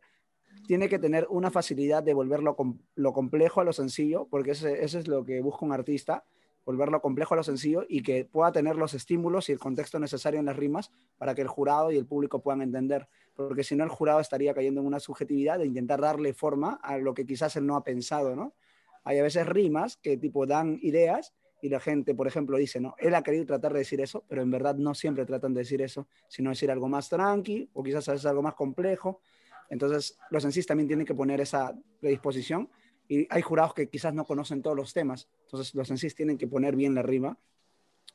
tiene 0.66 0.90
que 0.90 1.00
tener 1.00 1.28
una 1.30 1.52
facilidad 1.52 2.04
de 2.04 2.14
volverlo 2.14 2.58
lo 2.96 3.14
complejo 3.14 3.62
a 3.62 3.64
lo 3.64 3.74
sencillo, 3.74 4.28
porque 4.30 4.52
eso 4.52 4.68
es 4.68 5.08
lo 5.08 5.24
que 5.24 5.42
busca 5.42 5.66
un 5.66 5.72
artista, 5.72 6.26
volverlo 6.66 7.02
complejo 7.02 7.34
a 7.34 7.38
lo 7.38 7.44
sencillo 7.44 7.86
y 7.88 8.04
que 8.04 8.26
pueda 8.26 8.52
tener 8.52 8.76
los 8.76 8.94
estímulos 8.94 9.48
y 9.48 9.54
el 9.54 9.60
contexto 9.60 10.00
necesario 10.00 10.40
en 10.40 10.48
las 10.48 10.58
rimas 10.58 10.92
para 11.18 11.34
que 11.34 11.42
el 11.42 11.48
jurado 11.48 11.92
y 11.92 11.98
el 11.98 12.06
público 12.06 12.42
puedan 12.42 12.62
entender, 12.62 13.08
porque 13.38 13.64
si 13.64 13.76
no 13.76 13.84
el 13.84 13.90
jurado 13.90 14.20
estaría 14.20 14.54
cayendo 14.54 14.82
en 14.82 14.88
una 14.88 15.00
subjetividad 15.00 15.60
de 15.60 15.66
intentar 15.68 16.02
darle 16.02 16.34
forma 16.34 16.80
a 16.82 16.98
lo 16.98 17.14
que 17.14 17.26
quizás 17.26 17.56
él 17.56 17.68
no 17.68 17.76
ha 17.76 17.84
pensado, 17.84 18.36
¿no? 18.36 18.56
Hay 19.04 19.20
a 19.20 19.24
veces 19.24 19.46
rimas 19.46 19.96
que 19.98 20.18
tipo 20.18 20.46
dan 20.48 20.80
ideas 20.82 21.34
y 21.62 21.70
la 21.70 21.80
gente, 21.80 22.14
por 22.16 22.28
ejemplo, 22.28 22.58
dice, 22.58 22.80
no, 22.82 22.96
él 22.98 23.14
ha 23.16 23.22
querido 23.22 23.46
tratar 23.46 23.74
de 23.74 23.80
decir 23.80 24.02
eso, 24.02 24.26
pero 24.28 24.42
en 24.42 24.52
verdad 24.52 24.76
no 24.76 24.94
siempre 24.94 25.26
tratan 25.26 25.54
de 25.54 25.62
decir 25.62 25.82
eso, 25.82 26.08
sino 26.28 26.50
decir 26.50 26.70
algo 26.72 26.90
más 26.90 27.10
tranqui 27.10 27.70
o 27.74 27.84
quizás 27.84 28.10
a 28.10 28.14
veces 28.14 28.26
algo 28.26 28.42
más 28.42 28.56
complejo. 28.56 29.22
Entonces, 29.70 30.18
los 30.30 30.44
en 30.44 30.66
también 30.66 30.88
tienen 30.88 31.06
que 31.06 31.14
poner 31.14 31.40
esa 31.40 31.76
predisposición 32.00 32.70
y 33.08 33.28
hay 33.30 33.42
jurados 33.42 33.74
que 33.74 33.88
quizás 33.88 34.14
no 34.14 34.26
conocen 34.26 34.62
todos 34.62 34.76
los 34.76 34.94
temas, 34.94 35.30
entonces 35.44 35.74
los 35.76 35.90
en 35.92 35.98
tienen 36.16 36.38
que 36.38 36.48
poner 36.48 36.76
bien 36.76 36.96
la 36.96 37.02
rima 37.04 37.38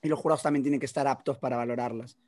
y 0.02 0.08
los 0.08 0.18
jurados 0.18 0.42
también 0.42 0.62
tienen 0.62 0.80
que 0.80 0.86
estar 0.86 1.06
aptos 1.06 1.38
para 1.38 1.56
valorarlas. 1.56 2.18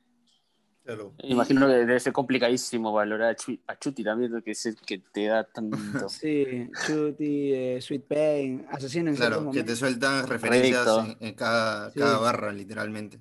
Imagino 1.23 1.67
que 1.67 1.73
debe 1.73 1.99
ser 1.99 2.13
complicadísimo 2.13 2.91
valorar 2.91 3.35
a 3.67 3.79
Chuti 3.79 4.03
también, 4.03 4.41
que, 4.43 4.51
es 4.51 4.75
que 4.85 4.99
te 4.99 5.25
da 5.25 5.43
tanto. 5.43 5.75
Sí, 6.09 6.69
Chuti, 6.85 7.53
eh, 7.53 7.81
Sweet 7.81 8.07
Pain, 8.07 8.65
Asesino 8.69 9.09
en 9.09 9.15
Claro, 9.15 9.51
que 9.51 9.63
te 9.63 9.75
sueltan 9.75 10.27
referencias 10.27 10.87
en, 11.19 11.33
cada, 11.33 11.91
cada 11.91 12.17
barra, 12.19 12.51
literalmente. 12.51 13.19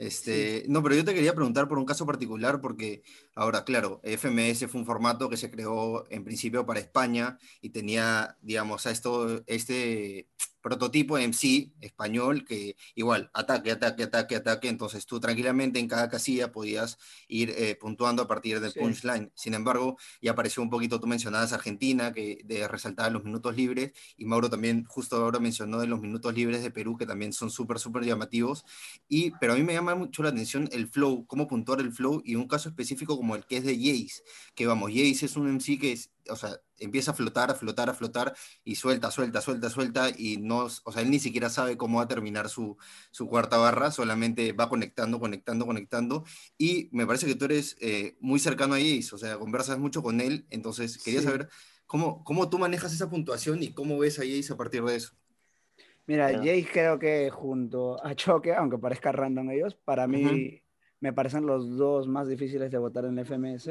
Este, 0.00 0.64
No, 0.66 0.82
pero 0.82 0.94
yo 0.94 1.04
te 1.04 1.12
quería 1.12 1.34
preguntar 1.34 1.68
por 1.68 1.78
un 1.78 1.84
caso 1.84 2.06
particular, 2.06 2.62
porque 2.62 3.02
ahora, 3.34 3.64
claro, 3.64 4.00
FMS 4.02 4.66
fue 4.66 4.80
un 4.80 4.86
formato 4.86 5.28
que 5.28 5.36
se 5.36 5.50
creó 5.50 6.06
en 6.10 6.24
principio 6.24 6.64
para 6.64 6.80
España 6.80 7.38
y 7.60 7.68
tenía, 7.68 8.38
digamos, 8.40 8.86
a 8.86 8.92
esto, 8.92 9.42
este 9.46 10.26
prototipo 10.60 11.18
MC 11.18 11.72
español 11.80 12.44
que 12.44 12.76
igual, 12.94 13.30
ataque, 13.34 13.72
ataque, 13.72 14.04
ataque, 14.04 14.36
ataque, 14.36 14.68
entonces 14.68 15.06
tú 15.06 15.20
tranquilamente 15.20 15.78
en 15.78 15.88
cada 15.88 16.08
casilla 16.08 16.52
podías 16.52 16.98
ir 17.28 17.50
eh, 17.56 17.76
puntuando 17.76 18.22
a 18.22 18.28
partir 18.28 18.60
del 18.60 18.72
punchline. 18.72 19.32
Sin 19.34 19.54
embargo, 19.54 19.96
ya 20.20 20.32
apareció 20.32 20.62
un 20.62 20.70
poquito, 20.70 21.00
tú 21.00 21.06
mencionabas 21.06 21.52
Argentina, 21.52 22.12
que 22.12 22.40
de 22.44 22.68
resaltar 22.68 23.12
los 23.12 23.24
minutos 23.24 23.56
libres, 23.56 23.92
y 24.16 24.24
Mauro 24.24 24.50
también 24.50 24.84
justo 24.84 25.16
ahora 25.16 25.38
mencionó 25.38 25.80
de 25.80 25.86
los 25.86 26.00
minutos 26.00 26.34
libres 26.34 26.62
de 26.62 26.70
Perú, 26.70 26.96
que 26.96 27.06
también 27.06 27.32
son 27.32 27.50
súper, 27.50 27.78
súper 27.78 28.04
llamativos, 28.04 28.64
y, 29.08 29.32
pero 29.40 29.54
a 29.54 29.56
mí 29.56 29.62
me 29.62 29.72
llama 29.72 29.94
mucho 29.94 30.22
la 30.22 30.30
atención 30.30 30.68
el 30.72 30.88
flow, 30.88 31.26
cómo 31.26 31.46
puntuar 31.46 31.80
el 31.80 31.92
flow, 31.92 32.22
y 32.24 32.34
un 32.34 32.48
caso 32.48 32.68
específico 32.68 33.16
como 33.16 33.36
el 33.36 33.46
que 33.46 33.58
es 33.58 33.64
de 33.64 33.76
Jace, 33.76 34.22
que 34.54 34.66
vamos, 34.66 34.90
Jace 34.90 35.26
es 35.26 35.36
un 35.36 35.48
MC 35.48 35.78
que 35.78 35.92
es, 35.92 36.10
o 36.28 36.36
sea, 36.36 36.60
empieza 36.78 37.12
a 37.12 37.14
flotar, 37.14 37.50
a 37.50 37.54
flotar, 37.54 37.88
a 37.90 37.94
flotar 37.94 38.34
y 38.64 38.74
suelta, 38.76 39.10
suelta, 39.10 39.40
suelta, 39.40 39.70
suelta 39.70 40.10
y 40.16 40.38
no, 40.38 40.64
o 40.64 40.92
sea, 40.92 41.02
él 41.02 41.10
ni 41.10 41.18
siquiera 41.18 41.50
sabe 41.50 41.76
cómo 41.76 41.98
va 41.98 42.04
a 42.04 42.08
terminar 42.08 42.48
su, 42.48 42.76
su 43.10 43.28
cuarta 43.28 43.56
barra, 43.56 43.90
solamente 43.90 44.52
va 44.52 44.68
conectando, 44.68 45.20
conectando, 45.20 45.66
conectando 45.66 46.24
y 46.58 46.88
me 46.92 47.06
parece 47.06 47.26
que 47.26 47.34
tú 47.34 47.46
eres 47.46 47.76
eh, 47.80 48.16
muy 48.20 48.38
cercano 48.38 48.74
a 48.74 48.78
Jace, 48.78 49.14
o 49.14 49.18
sea, 49.18 49.38
conversas 49.38 49.78
mucho 49.78 50.02
con 50.02 50.20
él, 50.20 50.46
entonces 50.50 50.98
quería 51.02 51.22
saber 51.22 51.48
cómo, 51.86 52.24
cómo 52.24 52.48
tú 52.50 52.58
manejas 52.58 52.92
esa 52.92 53.10
puntuación 53.10 53.62
y 53.62 53.72
cómo 53.72 53.98
ves 53.98 54.18
a 54.18 54.22
Jace 54.22 54.52
a 54.52 54.56
partir 54.56 54.82
de 54.84 54.96
eso. 54.96 55.12
Mira, 56.06 56.32
Jace 56.32 56.68
creo 56.72 56.98
que 56.98 57.30
junto 57.30 58.04
a 58.04 58.14
Choque, 58.14 58.54
aunque 58.54 58.78
parezca 58.78 59.12
random 59.12 59.50
ellos, 59.50 59.76
para 59.76 60.08
mí 60.08 60.62
me 61.00 61.12
parecen 61.12 61.46
los 61.46 61.76
dos 61.76 62.06
más 62.06 62.28
difíciles 62.28 62.70
de 62.70 62.78
votar 62.78 63.04
en 63.06 63.18
el 63.18 63.24
FMS 63.24 63.70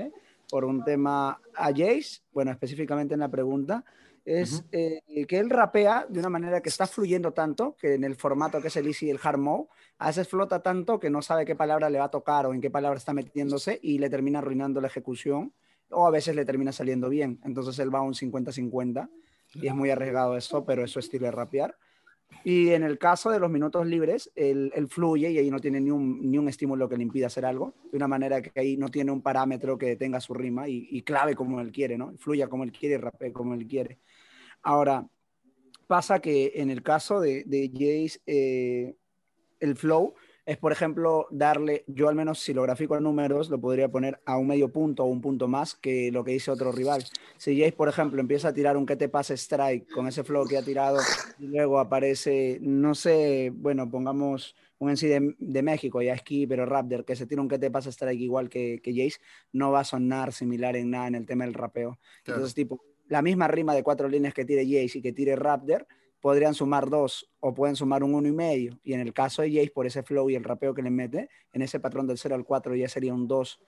por 0.50 0.66
un 0.66 0.84
tema 0.84 1.40
a 1.56 1.68
Jace, 1.68 2.22
bueno, 2.32 2.52
específicamente 2.52 3.14
en 3.14 3.20
la 3.20 3.30
pregunta, 3.30 3.84
es 4.26 4.64
eh, 4.72 5.02
que 5.28 5.40
él 5.40 5.50
rapea 5.50 6.06
de 6.08 6.20
una 6.20 6.30
manera 6.30 6.62
que 6.62 6.70
está 6.70 6.86
fluyendo 6.86 7.32
tanto, 7.32 7.76
que 7.80 7.96
en 7.96 8.04
el 8.04 8.16
formato 8.16 8.62
que 8.62 8.68
es 8.68 8.76
el 8.76 8.88
easy 8.88 9.08
y 9.08 9.10
el 9.10 9.20
hard 9.22 9.40
mode, 9.40 9.68
a 9.98 10.08
veces 10.08 10.28
flota 10.28 10.62
tanto 10.62 11.00
que 11.00 11.10
no 11.10 11.22
sabe 11.22 11.46
qué 11.46 11.56
palabra 11.56 11.90
le 11.90 12.00
va 12.00 12.06
a 12.06 12.12
tocar 12.12 12.46
o 12.46 12.54
en 12.54 12.62
qué 12.62 12.70
palabra 12.70 12.98
está 12.98 13.14
metiéndose 13.14 13.80
y 13.82 13.98
le 13.98 14.10
termina 14.10 14.40
arruinando 14.40 14.82
la 14.82 14.88
ejecución, 14.88 15.54
o 15.90 16.06
a 16.06 16.12
veces 16.12 16.36
le 16.36 16.46
termina 16.46 16.72
saliendo 16.72 17.10
bien. 17.10 17.40
Entonces 17.44 17.80
él 17.80 17.94
va 17.94 18.00
a 18.00 18.04
un 18.04 18.14
50-50 18.14 19.10
y 19.56 19.68
es 19.68 19.74
muy 19.74 19.90
arriesgado 19.90 20.38
eso, 20.38 20.64
pero 20.64 20.84
es 20.84 20.92
su 20.92 21.00
estilo 21.00 21.26
de 21.26 21.32
rapear. 21.32 21.76
Y 22.44 22.70
en 22.70 22.84
el 22.84 22.98
caso 22.98 23.30
de 23.30 23.40
los 23.40 23.50
minutos 23.50 23.86
libres, 23.86 24.32
él, 24.36 24.72
fluye 24.90 25.30
y 25.30 25.38
ahí 25.38 25.52
no 25.52 25.60
tiene 25.60 25.82
ni 25.82 25.92
un, 25.92 26.30
ni 26.30 26.38
un, 26.38 26.48
estímulo 26.48 26.88
que 26.88 26.96
le 26.96 27.04
impida 27.04 27.28
hacer 27.28 27.46
algo, 27.46 27.76
de 27.92 27.98
una 27.98 28.08
manera 28.08 28.42
que 28.42 28.58
ahí 28.60 28.78
no 28.78 28.90
tiene 28.90 29.12
un 29.12 29.22
parámetro 29.22 29.78
que 29.78 29.96
tenga 29.98 30.22
su 30.22 30.34
rima 30.34 30.68
y, 30.68 31.02
clave 31.02 31.36
como 31.36 31.60
él 31.60 31.72
quiere, 31.72 31.98
¿no? 31.98 32.14
Fluya 32.18 32.48
como 32.48 32.64
él 32.64 32.72
quiere 32.72 32.96
y 32.96 32.98
rapee 32.98 33.34
como 33.34 33.54
él 33.54 33.68
quiere. 33.68 34.00
Ahora, 34.62 35.08
pasa 35.88 36.20
que 36.20 36.54
en 36.56 36.70
el 36.70 36.82
caso 36.82 37.20
de, 37.20 37.44
de 37.46 37.70
Jace, 37.72 38.22
eh, 38.26 38.96
el 39.60 39.76
flow 39.76 40.16
es, 40.50 40.58
por 40.58 40.72
ejemplo, 40.72 41.28
darle, 41.30 41.84
yo 41.86 42.10
al 42.10 42.16
menos 42.16 42.40
si 42.40 42.56
lo 42.56 42.64
grafico 42.64 42.98
en 42.98 43.04
números, 43.04 43.52
lo 43.52 43.62
podría 43.62 43.88
poner 43.88 44.20
a 44.26 44.36
un 44.36 44.48
medio 44.48 44.70
punto 44.70 45.04
o 45.04 45.06
un 45.06 45.22
punto 45.22 45.48
más 45.48 45.76
que 45.76 46.12
lo 46.12 46.24
que 46.24 46.32
dice 46.32 46.50
otro 46.50 46.72
rival. 46.72 47.06
Si 47.38 47.60
Jace, 47.60 47.74
por 47.74 47.88
ejemplo, 47.88 48.20
empieza 48.20 48.48
a 48.48 48.54
tirar 48.54 48.76
un 48.76 48.88
que 48.88 48.96
te 48.96 49.10
pase 49.10 49.36
strike 49.36 49.88
con 49.92 50.08
ese 50.08 50.24
flow 50.24 50.48
que 50.48 50.58
ha 50.58 50.64
tirado 50.64 50.98
y 51.38 51.46
luego 51.46 51.78
aparece, 51.78 52.58
no 52.64 52.96
sé, 52.96 53.52
bueno, 53.54 53.92
pongamos 53.92 54.56
un 54.80 54.90
en 54.90 55.36
de, 55.38 55.62
México, 55.62 56.02
ya 56.02 56.16
esquí, 56.16 56.48
pero 56.48 56.66
Raptor, 56.66 57.06
que 57.06 57.16
se 57.16 57.28
tira 57.28 57.44
un 57.44 57.48
que 57.48 57.60
te 57.60 57.70
pase 57.70 57.92
strike 57.92 58.20
igual 58.20 58.50
que, 58.50 58.82
que 58.82 58.92
Jace, 58.92 59.22
no 59.52 59.70
va 59.70 59.82
a 59.82 59.84
sonar 59.84 60.34
similar 60.34 60.76
en 60.76 60.90
nada 60.90 61.10
en 61.10 61.14
el 61.14 61.28
tema 61.28 61.46
del 61.46 61.54
rapeo. 61.54 62.00
Entonces, 62.26 62.56
tipo, 62.56 62.82
la 63.08 63.22
misma 63.22 63.48
rima 63.48 63.76
de 63.76 63.84
cuatro 63.84 64.08
líneas 64.08 64.34
que 64.34 64.46
tire 64.46 64.66
Jace 64.66 64.98
y 64.98 65.02
que 65.04 65.14
tire 65.14 65.36
Raptor, 65.36 65.86
podrían 66.22 66.54
sumar 66.54 66.90
dos 66.90 67.30
o 67.40 67.54
pueden 67.54 67.76
sumar 67.76 68.04
un 68.04 68.14
uno 68.14 68.28
y 68.28 68.32
medio. 68.32 68.80
Y 68.84 68.94
en 68.94 69.00
el 69.00 69.14
caso 69.14 69.42
de 69.42 69.52
Jace, 69.52 69.72
por 69.72 69.86
ese 69.86 70.04
flow 70.04 70.30
y 70.30 70.36
el 70.36 70.44
rapeo 70.44 70.74
que 70.74 70.82
le 70.82 70.90
mete, 70.90 71.30
en 71.54 71.62
ese 71.62 71.80
patrón 71.80 72.08
del 72.08 72.18
0 72.18 72.36
al 72.36 72.46
4 72.46 72.76
ya 72.76 72.90
sería 72.90 73.14
un 73.14 73.28
2, 73.28 73.60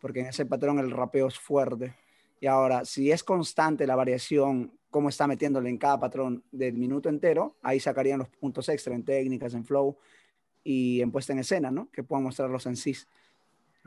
porque 0.00 0.20
en 0.20 0.26
ese 0.26 0.46
patrón 0.46 0.78
el 0.78 0.90
rapeo 0.90 1.28
es 1.28 1.38
fuerte. 1.38 1.94
Y 2.40 2.46
ahora, 2.46 2.84
si 2.84 3.12
es 3.12 3.22
constante 3.22 3.86
la 3.86 3.96
variación, 3.96 4.72
cómo 4.90 5.08
está 5.08 5.26
metiéndole 5.26 5.68
en 5.68 5.78
cada 5.78 6.00
patrón 6.00 6.42
del 6.50 6.76
minuto 6.76 7.08
entero, 7.08 7.56
ahí 7.62 7.78
sacarían 7.78 8.18
los 8.18 8.28
puntos 8.28 8.68
extra 8.68 8.94
en 8.94 9.04
técnicas, 9.04 9.54
en 9.54 9.64
flow 9.64 9.96
y 10.64 11.00
en 11.00 11.12
puesta 11.12 11.32
en 11.32 11.40
escena, 11.40 11.70
¿no? 11.70 11.90
Que 11.90 12.02
puedan 12.02 12.24
mostrarlos 12.24 12.66
en 12.66 12.76
sí. 12.76 12.96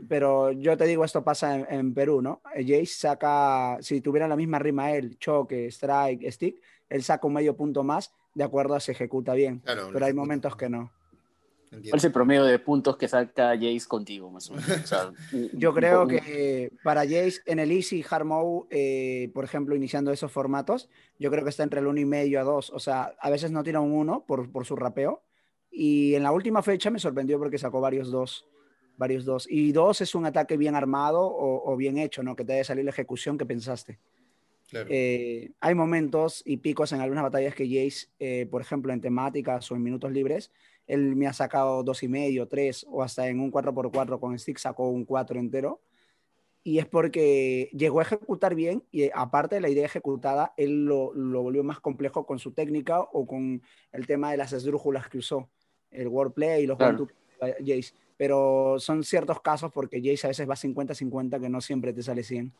Pero 0.08 0.52
yo 0.52 0.78
te 0.78 0.86
digo, 0.86 1.04
esto 1.04 1.24
pasa 1.24 1.68
en, 1.70 1.94
Perú, 1.94 2.22
¿no? 2.22 2.42
Jace 2.56 2.86
saca, 2.86 3.78
si 3.82 4.02
tuviera 4.02 4.28
la 4.28 4.36
misma 4.36 4.60
rima 4.60 4.92
él, 4.92 5.18
choque, 5.20 5.68
strike, 5.68 6.32
stick, 6.32 6.62
él 6.90 7.04
saca 7.04 7.28
un 7.28 7.34
medio 7.34 7.56
punto 7.56 7.84
más 7.84 8.14
de 8.34 8.44
acuerdo 8.44 8.76
a 8.76 8.80
se 8.80 8.92
ejecuta 8.92 9.34
bien. 9.34 9.62
pero 9.64 10.06
hay 10.06 10.14
momentos 10.14 10.56
que 10.56 10.70
no. 10.70 10.92
¿Cuál 11.70 11.98
es 11.98 12.04
el 12.04 12.12
promedio 12.12 12.44
de 12.44 12.60
puntos 12.60 12.98
que 12.98 13.08
saca 13.08 13.56
Jace 13.56 13.88
contigo, 13.88 14.30
más 14.30 14.48
o 14.50 14.54
menos? 14.54 14.94
Yo 15.54 15.74
creo 15.74 16.06
que 16.06 16.72
para 16.84 17.02
Jace 17.02 17.42
en 17.48 17.58
el 17.58 17.72
Easy 17.72 18.06
Hard 18.08 18.26
Mode, 18.26 18.68
eh, 18.70 19.32
por 19.34 19.44
ejemplo, 19.44 19.76
iniciando 19.76 20.12
esos 20.12 20.32
formatos, 20.32 20.88
yo 21.18 21.32
creo 21.32 21.44
que 21.44 21.50
está 21.50 21.64
entre 21.64 21.80
el 21.80 21.88
1 21.88 22.00
y 22.00 22.06
medio 22.06 22.40
a 22.40 22.44
2. 22.44 22.70
O 22.70 22.80
sea, 22.80 23.16
a 23.20 23.30
veces 23.32 23.52
no 23.52 23.64
tira 23.64 23.80
un 23.80 23.92
1 23.92 24.26
por, 24.28 24.52
por 24.52 24.66
su 24.66 24.76
rapeo. 24.76 25.24
Y 25.72 26.14
en 26.14 26.22
la 26.22 26.32
última 26.32 26.62
fecha 26.62 26.92
me 26.92 27.00
sorprendió 27.00 27.40
porque 27.40 27.58
sacó 27.58 27.82
varios 27.82 28.12
2 28.12 28.46
varios 28.98 29.26
dos. 29.26 29.48
Y 29.50 29.72
dos 29.72 30.02
es 30.02 30.16
un 30.16 30.26
ataque 30.26 30.58
bien 30.58 30.76
armado 30.76 31.22
o, 31.24 31.76
bien 31.76 31.98
hecho, 31.98 32.24
¿no? 32.24 32.36
Que 32.36 32.46
te 32.46 32.54
debe 32.54 32.64
salir 32.64 32.86
la 32.86 32.92
ejecución 32.92 33.38
que 33.38 33.46
pensaste. 33.46 34.00
Eh, 34.90 35.52
hay 35.60 35.76
momentos 35.76 36.42
y 36.46 36.58
picos 36.58 36.92
en 36.92 37.02
algunas 37.02 37.24
batallas 37.24 37.56
que 37.56 37.68
Jace, 37.68 38.08
eh, 38.20 38.48
por 38.50 38.62
ejemplo, 38.62 38.94
en 38.94 39.02
temáticas 39.02 39.72
o 39.72 39.76
en 39.76 39.84
minutos 39.84 40.12
libres, 40.12 40.52
él 40.88 41.16
me 41.16 41.28
ha 41.28 41.34
sacado 41.34 41.84
dos 41.84 42.04
y 42.04 42.08
medio, 42.08 42.48
tres, 42.48 42.86
o 42.90 43.04
hasta 43.04 43.28
en 43.28 43.40
un 43.40 43.52
4x4 43.52 44.20
con 44.20 44.38
stick 44.38 44.58
sacó 44.58 44.90
un 44.90 45.06
4 45.06 45.40
entero. 45.40 45.82
Y 46.66 46.80
es 46.80 46.86
porque 46.86 47.70
llegó 47.74 48.00
a 48.00 48.04
ejecutar 48.04 48.56
bien 48.56 48.84
y 48.90 49.10
aparte 49.14 49.56
de 49.56 49.62
la 49.62 49.70
idea 49.70 49.86
ejecutada, 49.86 50.54
él 50.56 50.86
lo, 50.86 51.14
lo 51.14 51.42
volvió 51.42 51.64
más 51.64 51.82
complejo 51.82 52.26
con 52.26 52.40
su 52.40 52.52
técnica 52.54 53.02
o 53.02 53.28
con 53.28 53.62
el 53.92 54.08
tema 54.08 54.32
de 54.32 54.38
las 54.38 54.54
esdrújulas 54.54 55.10
que 55.10 55.18
usó, 55.18 55.50
el 55.92 56.08
wordplay 56.08 56.64
y 56.64 56.68
los 56.68 56.78
claro. 56.78 57.08
Jace 57.40 57.94
pero 58.18 58.76
son 58.80 59.04
ciertos 59.04 59.42
casos 59.42 59.72
porque 59.72 60.02
Jace 60.02 60.28
a 60.28 60.30
veces 60.30 60.50
va 60.50 60.56
50-50 60.56 61.42
que 61.42 61.50
no 61.50 61.62
siempre 61.62 61.94
te 61.94 62.04
sale 62.04 62.24
100. 62.24 62.54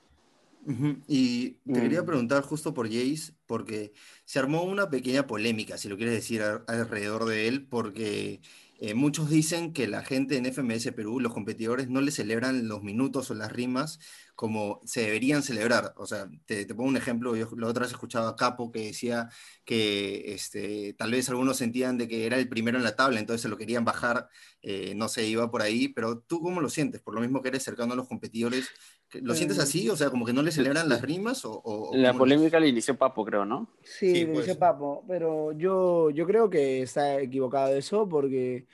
Y 1.08 1.52
te 1.66 1.82
quería 1.82 2.06
preguntar 2.06 2.44
justo 2.44 2.74
por 2.74 2.88
Jace, 2.88 3.34
porque 3.46 3.94
se 4.26 4.40
armó 4.40 4.64
una 4.64 4.90
pequeña 4.90 5.28
polémica, 5.28 5.78
si 5.78 5.90
lo 5.90 5.98
quieres 5.98 6.16
decir, 6.16 6.42
alrededor 6.42 7.26
de 7.26 7.48
él, 7.48 7.68
porque 7.68 8.42
eh, 8.80 8.96
muchos 8.96 9.30
dicen 9.30 9.72
que 9.72 9.88
la 9.88 10.04
gente 10.04 10.36
en 10.36 10.46
FMS 10.46 10.92
Perú, 10.92 11.20
los 11.20 11.34
competidores, 11.34 11.90
no 11.90 12.02
le 12.02 12.12
celebran 12.12 12.68
los 12.68 12.84
minutos 12.84 13.32
o 13.32 13.34
las 13.34 13.52
rimas 13.52 14.00
como 14.36 14.82
se 14.84 15.02
deberían 15.02 15.44
celebrar. 15.44 15.94
O 15.96 16.06
sea, 16.06 16.30
te, 16.46 16.66
pongo 16.68 16.90
un 16.90 16.98
ejemplo, 16.98 17.36
yo 17.36 17.50
la 17.56 17.68
otra 17.68 17.84
vez 17.84 17.92
escuchaba 17.92 18.30
a 18.30 18.36
Capo 18.36 18.72
que 18.72 18.88
decía 18.88 19.30
que 19.64 20.34
este, 20.34 20.94
tal 20.94 21.12
vez 21.12 21.30
algunos 21.30 21.58
sentían 21.58 21.98
de 21.98 22.08
que 22.08 22.26
era 22.26 22.38
el 22.38 22.50
primero 22.50 22.78
en 22.78 22.84
la 22.84 22.96
tabla, 22.96 23.20
entonces 23.20 23.42
se 23.42 23.50
lo 23.50 23.58
querían 23.58 23.86
bajar, 23.86 24.28
eh, 24.62 24.94
no 24.96 25.08
se 25.08 25.26
iba 25.28 25.50
por 25.50 25.62
ahí, 25.62 25.88
pero 25.88 26.20
tú 26.20 26.42
cómo 26.42 26.60
lo 26.62 26.70
sientes? 26.70 27.02
Por 27.02 27.14
lo 27.16 27.22
mismo 27.22 27.42
que 27.42 27.50
eres 27.50 27.64
cercano 27.64 27.94
a 27.94 27.96
los 27.96 28.08
competidores, 28.08 28.68
¿lo 29.22 29.36
sientes 29.36 29.60
así? 29.60 29.90
O 29.90 29.96
sea, 29.96 30.10
como 30.10 30.26
que 30.26 30.34
no 30.34 30.42
le 30.42 30.52
celebran 30.52 30.90
las 30.90 31.02
rimas 31.02 31.42
o... 31.46 31.92
la 31.94 32.14
polémica 32.14 32.60
la 32.60 32.68
inició 32.68 32.98
Papo, 32.98 33.26
creo, 33.26 33.46
¿no? 33.46 33.70
Sí, 33.84 34.14
sí 34.14 34.22
inició 34.22 34.58
Papo, 34.58 35.04
pero 35.08 35.52
yo, 35.52 36.10
yo 36.10 36.26
creo 36.26 36.50
que 36.50 36.82
está 36.82 37.20
equivocado 37.20 37.76
eso 37.76 38.08
porque 38.08 38.68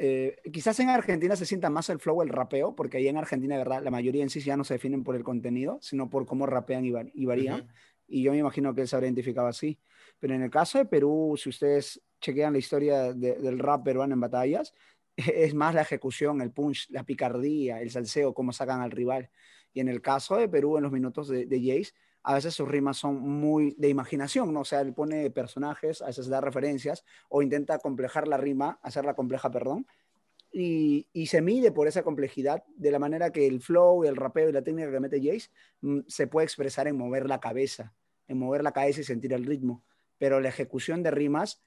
eh, 0.00 0.36
quizás 0.52 0.78
en 0.78 0.90
Argentina 0.90 1.34
se 1.34 1.44
sienta 1.44 1.70
más 1.70 1.90
el 1.90 1.98
flow, 1.98 2.22
el 2.22 2.28
rapeo, 2.28 2.76
porque 2.76 2.98
ahí 2.98 3.08
en 3.08 3.16
Argentina, 3.16 3.58
verdad, 3.58 3.82
la 3.82 3.90
mayoría 3.90 4.22
en 4.22 4.30
sí 4.30 4.40
ya 4.40 4.56
no 4.56 4.62
se 4.62 4.74
definen 4.74 5.02
por 5.02 5.16
el 5.16 5.24
contenido, 5.24 5.78
sino 5.82 6.08
por 6.08 6.24
cómo 6.24 6.46
rapean 6.46 6.84
y, 6.84 7.24
varían. 7.24 7.68
Y 8.06 8.22
yo 8.22 8.30
me 8.30 8.38
imagino 8.38 8.74
que 8.74 8.82
él 8.82 8.88
se 8.88 8.94
habría 8.94 9.08
identificado 9.08 9.48
así. 9.48 9.80
Pero 10.20 10.34
en 10.34 10.42
el 10.42 10.50
caso 10.50 10.78
de 10.78 10.84
Perú, 10.84 11.34
si 11.36 11.48
ustedes 11.48 12.00
chequean 12.20 12.52
la 12.52 12.60
historia 12.60 13.12
del 13.12 13.58
rap 13.58 13.84
peruano 13.84 14.14
en 14.14 14.20
batallas, 14.20 14.72
es 15.16 15.52
más 15.52 15.74
la 15.74 15.82
ejecución, 15.82 16.40
el 16.42 16.52
punch, 16.52 16.88
la 16.90 17.02
picardía, 17.02 17.80
el 17.80 17.90
salseo, 17.90 18.32
cómo 18.32 18.52
sacan 18.52 18.80
al 18.80 18.92
rival. 18.92 19.30
Y 19.78 19.80
en 19.80 19.86
el 19.86 20.02
caso 20.02 20.34
de 20.34 20.48
Perú, 20.48 20.76
en 20.76 20.82
los 20.82 20.90
minutos 20.90 21.28
de, 21.28 21.46
de 21.46 21.60
Jace, 21.60 21.94
a 22.24 22.34
veces 22.34 22.52
sus 22.52 22.66
rimas 22.66 22.96
son 22.96 23.20
muy 23.20 23.76
de 23.78 23.88
imaginación, 23.88 24.52
¿no? 24.52 24.62
O 24.62 24.64
sea, 24.64 24.80
él 24.80 24.92
pone 24.92 25.30
personajes, 25.30 26.02
a 26.02 26.06
veces 26.06 26.26
da 26.26 26.40
referencias 26.40 27.04
o 27.28 27.42
intenta 27.42 27.78
complejar 27.78 28.26
la 28.26 28.38
rima, 28.38 28.80
hacerla 28.82 29.14
compleja, 29.14 29.52
perdón, 29.52 29.86
y, 30.50 31.06
y, 31.12 31.26
se 31.28 31.40
mide 31.40 31.70
por 31.70 31.86
esa 31.86 32.02
complejidad 32.02 32.64
de 32.74 32.90
la 32.90 32.98
manera 32.98 33.30
que 33.30 33.46
el 33.46 33.60
flow, 33.60 34.02
el 34.02 34.16
rapeo 34.16 34.48
y 34.48 34.52
la 34.52 34.62
técnica 34.62 34.90
que 34.90 34.98
mete 34.98 35.20
Jace 35.22 35.50
mm, 35.82 36.00
se 36.08 36.26
puede 36.26 36.46
expresar 36.46 36.88
en 36.88 36.98
mover 36.98 37.28
la 37.28 37.38
cabeza, 37.38 37.94
en 38.26 38.40
mover 38.40 38.64
la 38.64 38.72
cabeza 38.72 39.02
y 39.02 39.04
sentir 39.04 39.32
el 39.32 39.44
ritmo. 39.44 39.84
Pero 40.18 40.40
la 40.40 40.48
ejecución 40.48 41.04
de 41.04 41.12
rimas 41.12 41.62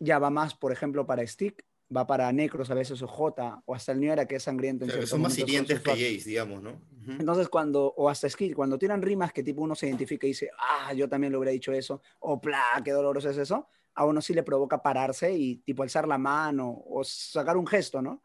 ya 0.00 0.18
va 0.18 0.30
más, 0.30 0.56
por 0.56 0.72
ejemplo, 0.72 1.06
para 1.06 1.24
Stick, 1.24 1.64
va 1.94 2.06
para 2.06 2.32
Necros 2.32 2.70
a 2.70 2.74
veces 2.74 3.02
o 3.02 3.06
J, 3.06 3.62
o 3.64 3.74
hasta 3.74 3.92
el 3.92 4.00
Niora 4.00 4.26
que 4.26 4.36
es 4.36 4.42
sangriento. 4.42 4.84
En 4.84 5.06
son 5.06 5.22
más 5.22 5.38
hirientes 5.38 5.80
que 5.80 5.90
Jace, 5.90 6.28
digamos, 6.28 6.62
¿no? 6.62 6.80
Entonces, 7.06 7.48
cuando, 7.48 7.92
o 7.96 8.08
hasta 8.08 8.28
Skill, 8.28 8.54
cuando 8.54 8.78
tiran 8.78 9.02
rimas 9.02 9.32
que 9.32 9.42
tipo 9.42 9.62
uno 9.62 9.74
se 9.74 9.88
identifica 9.88 10.26
y 10.26 10.30
dice, 10.30 10.50
ah, 10.56 10.92
yo 10.92 11.08
también 11.08 11.32
le 11.32 11.38
hubiera 11.38 11.52
dicho 11.52 11.72
eso, 11.72 12.00
o 12.20 12.40
pla, 12.40 12.80
qué 12.84 12.92
doloroso 12.92 13.28
es 13.30 13.38
eso, 13.38 13.68
a 13.94 14.06
uno 14.06 14.20
sí 14.20 14.34
le 14.34 14.42
provoca 14.42 14.82
pararse 14.82 15.32
y 15.32 15.56
tipo 15.56 15.82
alzar 15.82 16.06
la 16.06 16.18
mano 16.18 16.82
o 16.86 17.02
sacar 17.04 17.56
un 17.56 17.66
gesto, 17.66 18.00
¿no? 18.00 18.22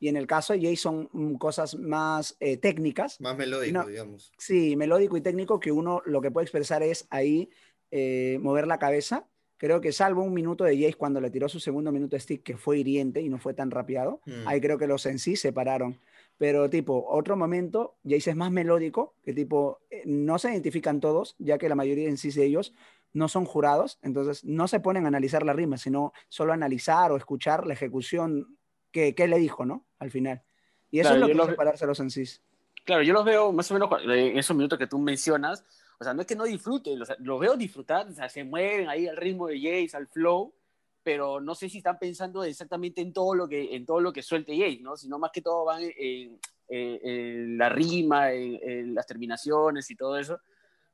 Y 0.00 0.08
en 0.08 0.16
el 0.16 0.26
caso 0.26 0.52
de 0.52 0.60
Jay 0.60 0.76
son 0.76 1.08
mm, 1.12 1.34
cosas 1.36 1.74
más 1.76 2.36
eh, 2.38 2.56
técnicas. 2.56 3.20
Más 3.20 3.36
melódico, 3.36 3.84
digamos. 3.84 4.32
Sí, 4.38 4.76
melódico 4.76 5.16
y 5.16 5.20
técnico 5.20 5.58
que 5.58 5.72
uno 5.72 6.02
lo 6.04 6.20
que 6.20 6.30
puede 6.30 6.44
expresar 6.44 6.82
es 6.82 7.06
ahí 7.10 7.50
eh, 7.90 8.38
mover 8.40 8.66
la 8.66 8.78
cabeza 8.78 9.26
Creo 9.58 9.80
que 9.80 9.92
salvo 9.92 10.22
un 10.22 10.32
minuto 10.32 10.64
de 10.64 10.76
Jace 10.76 10.94
cuando 10.94 11.20
le 11.20 11.30
tiró 11.30 11.48
su 11.48 11.60
segundo 11.60 11.92
minuto 11.92 12.16
de 12.16 12.20
stick, 12.20 12.42
que 12.42 12.56
fue 12.56 12.78
hiriente 12.78 13.20
y 13.20 13.28
no 13.28 13.38
fue 13.38 13.54
tan 13.54 13.70
rapeado, 13.70 14.20
mm. 14.24 14.46
ahí 14.46 14.60
creo 14.60 14.78
que 14.78 14.86
los 14.86 15.04
en 15.06 15.18
sí 15.18 15.36
se 15.36 15.52
pararon. 15.52 15.98
Pero 16.38 16.70
tipo, 16.70 17.04
otro 17.08 17.36
momento, 17.36 17.96
Jace 18.04 18.30
es 18.30 18.36
más 18.36 18.52
melódico, 18.52 19.14
que 19.24 19.34
tipo, 19.34 19.80
eh, 19.90 20.02
no 20.06 20.38
se 20.38 20.52
identifican 20.52 21.00
todos, 21.00 21.34
ya 21.38 21.58
que 21.58 21.68
la 21.68 21.74
mayoría 21.74 22.08
en 22.08 22.16
sí 22.16 22.30
de 22.30 22.44
ellos 22.44 22.72
no 23.12 23.28
son 23.28 23.44
jurados, 23.44 23.98
entonces 24.02 24.44
no 24.44 24.68
se 24.68 24.80
ponen 24.80 25.04
a 25.04 25.08
analizar 25.08 25.44
la 25.44 25.52
rima, 25.52 25.76
sino 25.76 26.12
solo 26.28 26.52
analizar 26.52 27.10
o 27.10 27.16
escuchar 27.16 27.66
la 27.66 27.74
ejecución 27.74 28.56
que, 28.92 29.14
que 29.14 29.26
le 29.26 29.38
dijo, 29.38 29.66
¿no? 29.66 29.84
Al 29.98 30.10
final. 30.10 30.42
Y 30.90 31.00
eso 31.00 31.14
es 31.14 31.20
lo 31.20 31.26
que 31.26 31.32
hace 31.32 31.52
pararse 31.54 31.86
los 31.86 32.00
en 32.00 32.10
sí. 32.10 32.24
Claro, 32.84 33.02
yo 33.02 33.12
los 33.12 33.24
veo 33.24 33.52
más 33.52 33.70
o 33.70 33.74
menos 33.74 33.90
en 34.04 34.38
esos 34.38 34.56
minutos 34.56 34.78
que 34.78 34.86
tú 34.86 34.98
mencionas, 34.98 35.64
o 36.00 36.04
sea, 36.04 36.14
no 36.14 36.20
es 36.20 36.26
que 36.26 36.36
no 36.36 36.44
disfruten, 36.44 36.98
los 36.98 37.40
veo 37.40 37.56
disfrutar, 37.56 38.08
o 38.08 38.14
sea, 38.14 38.28
se 38.28 38.44
mueven 38.44 38.88
ahí 38.88 39.08
al 39.08 39.16
ritmo 39.16 39.48
de 39.48 39.58
Jace, 39.58 39.96
al 39.96 40.06
flow, 40.06 40.54
pero 41.02 41.40
no 41.40 41.54
sé 41.56 41.68
si 41.68 41.78
están 41.78 41.98
pensando 41.98 42.44
exactamente 42.44 43.00
en 43.00 43.12
todo 43.12 43.34
lo 43.34 43.48
que, 43.48 43.74
en 43.74 43.84
todo 43.84 44.00
lo 44.00 44.12
que 44.12 44.22
suelte 44.22 44.56
Jace, 44.56 44.80
¿no? 44.80 44.96
Sino 44.96 45.18
más 45.18 45.32
que 45.32 45.42
todo 45.42 45.64
van 45.64 45.82
en, 45.82 46.38
la 47.58 47.68
rima, 47.68 48.30
en, 48.32 48.94
las 48.94 49.06
terminaciones 49.06 49.90
y 49.90 49.96
todo 49.96 50.16
eso. 50.18 50.38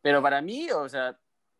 Pero 0.01 0.23
para 0.23 0.41
mí, 0.41 0.71
o 0.71 0.89
sea, 0.89 1.19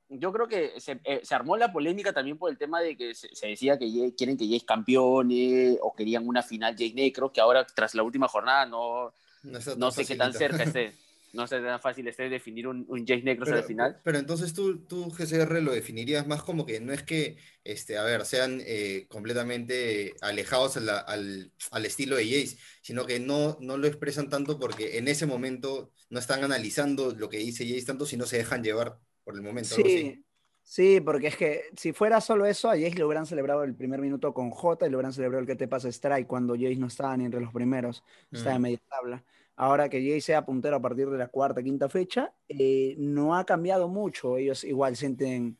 yo 0.09 0.33
creo 0.33 0.49
que 0.49 0.81
se, 0.81 1.01
eh, 1.05 1.21
se, 1.23 1.35
armó 1.35 1.59
la 1.59 1.71
polémica 1.73 2.15
también 2.15 2.39
por 2.39 2.51
el 2.51 2.57
tema 2.57 2.81
de 2.81 2.97
que 2.97 3.15
se, 3.15 3.47
decía 3.47 3.79
que 3.79 4.15
quieren 4.17 4.39
que 4.39 4.47
Jace 4.47 4.65
campeone 4.65 5.77
o 5.83 5.95
querían 5.95 6.27
una 6.27 6.43
final 6.43 6.73
Jace 6.73 6.95
Necro, 6.95 7.31
que 7.31 7.43
ahora 7.43 7.67
tras 7.67 7.95
la 7.95 8.03
última 8.03 8.29
jornada 8.29 8.65
no, 8.65 9.13
no, 9.43 9.59
no 9.77 9.91
sé 9.91 10.07
qué 10.07 10.17
tan 10.17 10.33
cerca 10.33 10.63
esté. 10.63 10.95
no 11.35 11.47
sea 11.47 11.63
tan 11.63 11.81
fácil 11.81 12.07
este 12.07 12.29
definir 12.29 12.69
un, 12.69 12.85
un 12.89 13.01
Jace 13.01 13.23
Necros 13.23 13.51
al 13.51 13.65
final. 13.65 14.01
Pero 14.03 14.19
entonces 14.19 14.55
tú, 14.55 14.79
tú, 14.87 15.11
GCR, 15.11 15.61
lo 15.63 15.73
definirías 15.73 16.27
más 16.27 16.43
como 16.43 16.65
que 16.65 16.81
no 16.81 16.93
es 16.93 17.03
que, 17.03 17.37
este, 17.65 17.99
a 17.99 18.05
ver, 18.05 18.25
sean 18.25 18.61
eh, 18.65 19.07
completamente 19.09 20.15
alejados 20.21 20.77
al, 20.77 20.89
al, 20.89 21.87
estilo 21.87 22.17
de 22.17 22.25
Jace, 22.25 22.57
sino 22.81 23.05
que 23.05 23.21
no, 23.21 23.59
no 23.61 23.77
lo 23.77 23.87
expresan 23.87 24.29
tanto 24.29 24.59
porque 24.59 24.99
en 24.99 25.09
ese 25.09 25.27
momento 25.27 25.91
no 26.09 26.21
están 26.21 26.45
analizando 26.45 27.15
lo 27.15 27.29
que 27.29 27.39
dice 27.39 27.67
Jace 27.67 27.87
tanto, 27.87 28.07
sino 28.07 28.27
se 28.27 28.39
dejan 28.39 28.63
llevar 28.63 28.99
por 29.25 29.35
el 29.35 29.43
momento. 29.43 29.75
Sí. 29.75 30.21
Sí, 30.67 30.99
porque 31.03 31.27
es 31.27 31.37
que 31.37 31.65
si 31.77 31.93
fuera 31.93 32.23
solo 32.23 32.47
eso, 32.47 32.71
a 32.71 32.73
Jace 32.73 32.95
le 32.95 33.05
hubieran 33.05 33.27
celebrado 33.27 33.65
el 33.65 33.75
primer 33.75 34.01
minuto 34.01 34.33
con 34.33 34.49
J 34.49 34.87
y 34.87 34.89
le 34.89 34.97
hubieran 34.97 35.13
celebrado 35.13 35.43
el 35.43 35.47
que 35.47 35.57
te 35.57 35.69
pasa 35.69 35.91
Strike 35.91 36.27
cuando 36.27 36.55
Jace 36.55 36.77
no 36.77 36.87
estaba 36.87 37.15
ni 37.19 37.27
entre 37.27 37.43
los 37.43 37.53
primeros, 37.53 38.03
estaba 38.33 38.55
en 38.55 38.63
mm. 38.63 38.63
media 38.63 38.81
tabla 38.89 39.25
ahora 39.57 39.89
que 39.89 40.01
Jay 40.01 40.21
sea 40.21 40.45
puntero 40.45 40.77
a 40.77 40.83
partir 40.83 41.09
de 41.09 41.19
la 41.19 41.29
cuarta, 41.29 41.63
quinta 41.63 41.89
fecha, 41.89 42.33
eh, 42.49 42.95
no 42.99 43.37
ha 43.37 43.45
cambiado 43.45 43.89
mucho. 43.89 44.37
Ellos 44.37 44.65
igual 44.65 44.97
sienten, 44.97 45.59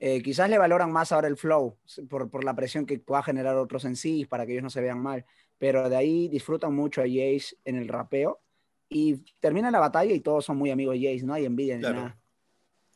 eh, 0.00 0.22
quizás 0.22 0.48
le 0.48 0.58
valoran 0.58 0.92
más 0.92 1.12
ahora 1.12 1.28
el 1.28 1.36
flow 1.36 1.76
por, 2.08 2.30
por, 2.30 2.44
la 2.44 2.54
presión 2.54 2.86
que 2.86 2.98
pueda 2.98 3.22
generar 3.22 3.56
otros 3.56 3.84
en 3.84 3.96
sí 3.96 4.26
para 4.26 4.46
que 4.46 4.52
ellos 4.52 4.64
no 4.64 4.70
se 4.70 4.80
vean 4.80 5.00
mal. 5.00 5.24
Pero 5.58 5.88
de 5.88 5.96
ahí 5.96 6.28
disfrutan 6.28 6.74
mucho 6.74 7.00
a 7.00 7.04
Jace 7.04 7.56
en 7.64 7.76
el 7.76 7.88
rapeo 7.88 8.40
y 8.88 9.16
termina 9.40 9.70
la 9.70 9.78
batalla 9.78 10.12
y 10.12 10.20
todos 10.20 10.44
son 10.44 10.56
muy 10.58 10.70
amigos 10.70 10.94
de 10.94 11.12
Jace, 11.12 11.24
no 11.24 11.34
hay 11.34 11.44
envidia 11.44 11.76
ni 11.76 11.82
nada. 11.82 12.18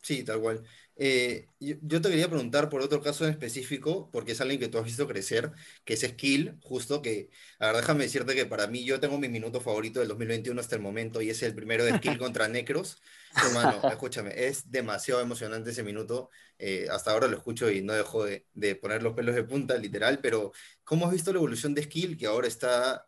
Sí, 0.03 0.23
tal 0.23 0.41
cual. 0.41 0.63
Eh, 0.99 1.49
yo, 1.61 2.01
te 2.01 2.09
quería 2.09 2.29
preguntar 2.29 2.71
por 2.71 2.81
otro 2.81 3.03
caso 3.03 3.25
en 3.25 3.31
específico, 3.31 4.11
porque 4.11 4.33
es 4.33 4.41
alguien 4.41 4.59
que 4.59 4.69
tú 4.69 4.79
has 4.79 4.85
visto 4.85 5.07
crecer, 5.07 5.53
que 5.85 5.95
es 5.95 6.01
Skill, 6.01 6.59
justo 6.63 7.03
que, 7.03 7.29
a 7.59 7.67
ver, 7.67 7.77
déjame 7.77 8.05
decirte 8.05 8.35
que 8.35 8.47
para 8.47 8.67
mí 8.67 8.85
yo 8.85 8.99
tengo 8.99 9.19
mi 9.19 9.29
minuto 9.29 9.61
favorito 9.61 10.01
del 10.01 10.09
2021 10.09 10.59
hasta 10.59 10.75
el 10.75 10.83
momento 10.83 11.21
y 11.21 11.29
es 11.31 11.43
el 11.43 11.55
primero 11.55 11.85
de 11.85 11.97
Skill 11.99 12.19
contra 12.19 12.49
Necros. 12.49 13.01
Hermano, 13.37 13.81
escúchame, 13.91 14.33
es 14.47 14.71
demasiado 14.71 15.21
emocionante 15.21 15.71
ese 15.71 15.83
minuto. 15.83 16.31
Eh, 16.59 16.87
hasta 16.91 17.11
ahora 17.11 17.29
lo 17.29 17.37
escucho 17.37 17.71
y 17.71 17.83
no 17.83 17.93
dejo 17.93 18.25
de, 18.25 18.47
de 18.55 18.75
poner 18.77 19.03
los 19.03 19.13
pelos 19.13 19.35
de 19.35 19.45
punta, 19.45 19.77
literal, 19.77 20.21
pero 20.23 20.53
¿cómo 20.85 21.07
has 21.07 21.13
visto 21.13 21.31
la 21.33 21.39
evolución 21.39 21.75
de 21.75 21.83
Skill 21.83 22.17
que 22.17 22.27
ahora 22.27 22.49
está 22.49 23.07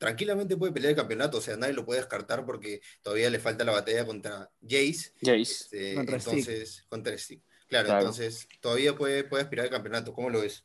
tranquilamente 0.00 0.56
puede 0.56 0.72
pelear 0.72 0.92
el 0.92 0.96
campeonato, 0.96 1.38
o 1.38 1.40
sea, 1.42 1.58
nadie 1.58 1.74
lo 1.74 1.84
puede 1.84 2.00
descartar 2.00 2.46
porque 2.46 2.80
todavía 3.02 3.28
le 3.28 3.38
falta 3.38 3.64
la 3.64 3.72
batalla 3.72 4.06
contra 4.06 4.50
Jace. 4.62 5.12
Jace. 5.20 5.42
Este, 5.42 5.92
entonces, 5.92 6.86
contra 6.88 7.16
Stick. 7.18 7.42
Claro, 7.68 7.98
entonces 7.98 8.48
todavía 8.60 8.96
puede, 8.96 9.24
puede 9.24 9.42
aspirar 9.42 9.66
al 9.66 9.70
campeonato. 9.70 10.14
¿Cómo 10.14 10.30
lo 10.30 10.40
ves? 10.40 10.64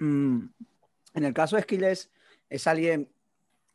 Mm, 0.00 0.44
en 1.14 1.24
el 1.24 1.32
caso 1.32 1.56
de 1.56 1.62
Skiles, 1.62 2.10
es 2.50 2.66
alguien 2.66 3.08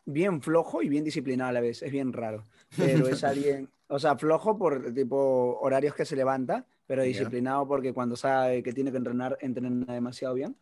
bien 0.06 0.44
flojo 0.44 0.84
y 0.84 0.90
bien 0.90 1.04
disciplinado 1.04 1.50
a 1.50 1.54
la 1.54 1.62
vez. 1.62 1.82
Es 1.82 1.92
bien 1.92 2.14
raro. 2.14 2.44
Pero 2.78 3.08
es 3.08 3.24
alguien, 3.24 3.72
o 3.88 3.98
sea, 3.98 4.16
flojo 4.16 4.60
por 4.60 4.94
tipo 4.94 5.58
horarios 5.60 5.96
que 5.96 6.06
se 6.06 6.16
levanta, 6.16 6.68
pero 6.86 7.02
disciplinado 7.02 7.68
porque 7.68 7.94
cuando 7.94 8.16
sabe 8.16 8.62
que 8.62 8.74
tiene 8.74 8.92
que 8.92 8.98
entrenar, 8.98 9.40
entrena 9.42 9.92
demasiado 9.92 10.36
bien. 10.36 10.56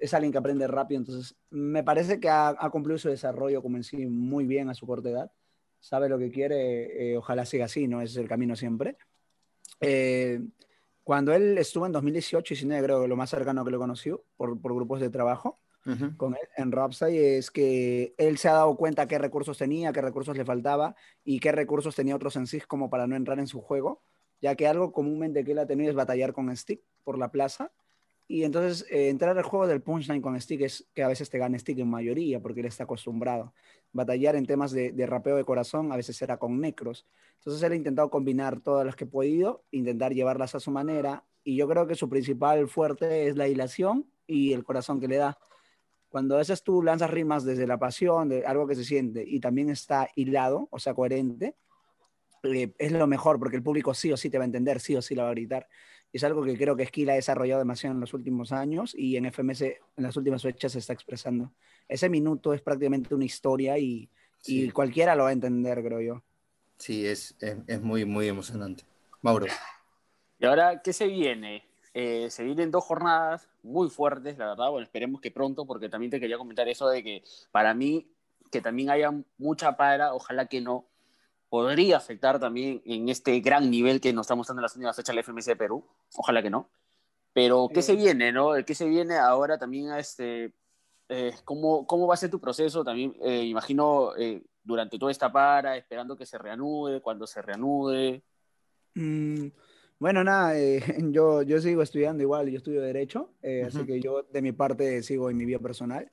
Es, 0.00 0.14
alguien 0.14 0.32
que 0.32 0.38
aprende 0.38 0.66
rápido, 0.66 1.00
entonces 1.00 1.36
me 1.50 1.82
parece 1.82 2.20
que 2.20 2.28
ha, 2.28 2.48
ha, 2.48 2.70
cumplido 2.70 2.98
su 2.98 3.08
desarrollo 3.08 3.62
como 3.62 3.76
en 3.76 3.84
sí 3.84 4.06
muy 4.06 4.46
bien 4.46 4.68
a 4.68 4.74
su 4.74 4.86
corta 4.86 5.10
edad. 5.10 5.32
Sabe 5.80 6.08
lo 6.08 6.18
que 6.18 6.30
quiere, 6.30 7.12
eh, 7.12 7.16
ojalá 7.16 7.44
siga 7.44 7.64
así, 7.64 7.88
¿no? 7.88 8.00
Ese 8.00 8.12
es 8.12 8.16
el 8.18 8.28
camino 8.28 8.54
siempre. 8.54 8.96
Eh, 9.80 10.40
cuando 11.02 11.34
él 11.34 11.58
estuvo 11.58 11.86
en 11.86 11.92
2018 11.92 12.54
y 12.54 12.56
19, 12.56 12.84
creo 12.84 13.02
que 13.02 13.08
lo 13.08 13.16
más 13.16 13.30
cercano 13.30 13.64
que 13.64 13.72
lo 13.72 13.78
conoció 13.78 14.24
por, 14.36 14.60
por 14.60 14.74
grupos 14.74 15.00
de 15.00 15.10
trabajo 15.10 15.58
con 16.16 16.34
él 16.34 16.48
en 16.56 16.70
Rapsay 16.70 17.18
es 17.18 17.50
que 17.50 18.14
él 18.16 18.38
se 18.38 18.48
ha 18.48 18.52
dado 18.52 18.76
cuenta 18.76 19.08
qué 19.08 19.18
recursos 19.18 19.58
tenía, 19.58 19.92
qué 19.92 20.00
recursos 20.00 20.36
le 20.36 20.44
faltaba 20.44 20.94
y 21.24 21.40
qué 21.40 21.50
recursos 21.50 21.96
tenía 21.96 22.14
otros 22.14 22.36
en 22.36 22.46
sí 22.46 22.60
como 22.60 22.88
para 22.88 23.08
no 23.08 23.16
entrar 23.16 23.40
en 23.40 23.48
su 23.48 23.60
juego, 23.60 24.00
ya 24.40 24.54
que 24.54 24.68
algo 24.68 24.92
comúnmente 24.92 25.44
que 25.44 25.52
él 25.52 25.58
ha 25.58 25.66
tenido 25.66 25.90
es 25.90 25.96
batallar 25.96 26.32
con 26.32 26.56
Stick 26.56 26.82
por 27.02 27.18
la 27.18 27.32
plaza 27.32 27.72
y 28.32 28.44
entonces 28.44 28.86
eh, 28.88 29.10
entrar 29.10 29.36
al 29.36 29.44
juego 29.44 29.66
del 29.66 29.82
punchline 29.82 30.22
con 30.22 30.40
Stick 30.40 30.62
es 30.62 30.88
que 30.94 31.02
a 31.02 31.08
veces 31.08 31.28
te 31.28 31.36
gane 31.36 31.58
Stick 31.58 31.78
en 31.80 31.90
mayoría 31.90 32.40
porque 32.40 32.60
él 32.60 32.66
está 32.66 32.84
acostumbrado. 32.84 33.52
Batallar 33.92 34.36
en 34.36 34.46
temas 34.46 34.72
de, 34.72 34.90
de 34.90 35.04
rapeo 35.04 35.36
de 35.36 35.44
corazón 35.44 35.92
a 35.92 35.96
veces 35.96 36.22
era 36.22 36.38
con 36.38 36.58
necros. 36.58 37.06
Entonces 37.34 37.62
él 37.62 37.72
ha 37.72 37.76
intentado 37.76 38.08
combinar 38.08 38.58
todas 38.60 38.86
las 38.86 38.96
que 38.96 39.04
ha 39.04 39.06
podido, 39.06 39.66
intentar 39.70 40.14
llevarlas 40.14 40.54
a 40.54 40.60
su 40.60 40.70
manera 40.70 41.26
y 41.44 41.56
yo 41.56 41.68
creo 41.68 41.86
que 41.86 41.94
su 41.94 42.08
principal 42.08 42.68
fuerte 42.68 43.28
es 43.28 43.36
la 43.36 43.48
hilación 43.48 44.10
y 44.26 44.54
el 44.54 44.64
corazón 44.64 44.98
que 44.98 45.08
le 45.08 45.16
da. 45.16 45.36
Cuando 46.08 46.36
a 46.36 46.38
veces 46.38 46.62
tú 46.62 46.82
lanzas 46.82 47.10
rimas 47.10 47.44
desde 47.44 47.66
la 47.66 47.78
pasión, 47.78 48.30
de 48.30 48.46
algo 48.46 48.66
que 48.66 48.76
se 48.76 48.84
siente 48.84 49.22
y 49.26 49.40
también 49.40 49.68
está 49.68 50.08
hilado, 50.16 50.68
o 50.70 50.78
sea, 50.78 50.94
coherente, 50.94 51.54
eh, 52.44 52.72
es 52.78 52.92
lo 52.92 53.06
mejor 53.06 53.38
porque 53.38 53.56
el 53.56 53.62
público 53.62 53.92
sí 53.92 54.10
o 54.10 54.16
sí 54.16 54.30
te 54.30 54.38
va 54.38 54.44
a 54.44 54.46
entender, 54.46 54.80
sí 54.80 54.96
o 54.96 55.02
sí 55.02 55.14
la 55.14 55.24
va 55.24 55.28
a 55.28 55.32
gritar 55.32 55.68
es 56.12 56.24
algo 56.24 56.44
que 56.44 56.56
creo 56.56 56.76
que 56.76 56.86
Skill 56.86 57.10
ha 57.10 57.14
desarrollado 57.14 57.60
demasiado 57.60 57.94
en 57.94 58.00
los 58.00 58.12
últimos 58.14 58.52
años 58.52 58.94
y 58.96 59.16
en 59.16 59.26
FMS 59.26 59.62
en 59.62 59.78
las 59.96 60.16
últimas 60.16 60.42
fechas 60.42 60.72
se 60.72 60.78
está 60.78 60.92
expresando. 60.92 61.52
Ese 61.88 62.08
minuto 62.08 62.52
es 62.52 62.60
prácticamente 62.60 63.14
una 63.14 63.24
historia 63.24 63.78
y, 63.78 64.10
y 64.46 64.70
cualquiera 64.70 65.14
lo 65.14 65.24
va 65.24 65.30
a 65.30 65.32
entender, 65.32 65.82
creo 65.82 66.00
yo. 66.00 66.22
Sí, 66.78 67.06
es, 67.06 67.34
es, 67.40 67.56
es, 67.66 67.80
muy, 67.80 68.04
muy 68.04 68.28
emocionante. 68.28 68.84
Mauro. 69.22 69.46
¿Y 70.38 70.44
ahora 70.44 70.82
qué 70.82 70.92
se 70.92 71.06
viene? 71.06 71.64
Eh, 71.94 72.30
se 72.30 72.42
vienen 72.42 72.70
dos 72.70 72.84
jornadas 72.84 73.48
muy 73.62 73.88
fuertes, 73.90 74.38
la 74.38 74.48
verdad. 74.48 74.70
Bueno, 74.70 74.84
esperemos 74.84 75.20
que 75.20 75.30
pronto, 75.30 75.66
porque 75.66 75.88
también 75.88 76.10
te 76.10 76.18
quería 76.18 76.38
comentar 76.38 76.68
eso 76.68 76.88
de 76.88 77.02
que 77.02 77.22
para 77.50 77.74
mí, 77.74 78.10
que 78.50 78.60
también 78.60 78.90
haya 78.90 79.12
mucha 79.38 79.76
para, 79.76 80.14
ojalá 80.14 80.46
que 80.46 80.60
no, 80.60 80.86
podría 81.52 81.98
afectar 81.98 82.40
también 82.40 82.80
en 82.86 83.10
este 83.10 83.38
gran 83.40 83.70
nivel 83.70 84.00
que 84.00 84.10
nos 84.14 84.24
está 84.24 84.34
mostrando 84.34 84.60
en 84.60 84.62
las 84.62 84.74
últimas 84.74 84.96
fechas 84.96 85.14
la 85.14 85.22
FMS 85.22 85.44
de 85.44 85.56
Perú. 85.56 85.86
Ojalá 86.16 86.42
que 86.42 86.48
no. 86.48 86.70
Pero, 87.34 87.68
¿qué 87.68 87.82
se 87.82 87.94
viene, 87.94 88.32
no? 88.32 88.52
¿Qué 88.64 88.74
se 88.74 88.88
viene 88.88 89.18
ahora 89.18 89.58
también 89.58 89.90
a 89.90 89.98
este... 89.98 90.54
Eh, 91.10 91.34
¿cómo, 91.44 91.86
¿Cómo 91.86 92.06
va 92.06 92.14
a 92.14 92.16
ser 92.16 92.30
tu 92.30 92.40
proceso? 92.40 92.82
También, 92.82 93.14
eh, 93.22 93.42
imagino, 93.42 94.16
eh, 94.16 94.42
durante 94.64 94.98
toda 94.98 95.12
esta 95.12 95.30
para, 95.30 95.76
esperando 95.76 96.16
que 96.16 96.24
se 96.24 96.38
reanude, 96.38 97.02
cuando 97.02 97.26
se 97.26 97.42
reanude. 97.42 98.22
Mm, 98.94 99.48
bueno, 99.98 100.24
nada, 100.24 100.54
yo, 101.10 101.42
yo 101.42 101.60
sigo 101.60 101.82
estudiando 101.82 102.22
igual, 102.22 102.48
yo 102.48 102.56
estudio 102.56 102.80
Derecho, 102.80 103.34
así 103.66 103.84
que 103.84 104.00
yo 104.00 104.22
de 104.22 104.40
mi 104.40 104.52
parte 104.52 105.02
sigo 105.02 105.28
en 105.28 105.36
mi 105.36 105.44
vida 105.44 105.58
personal. 105.58 106.10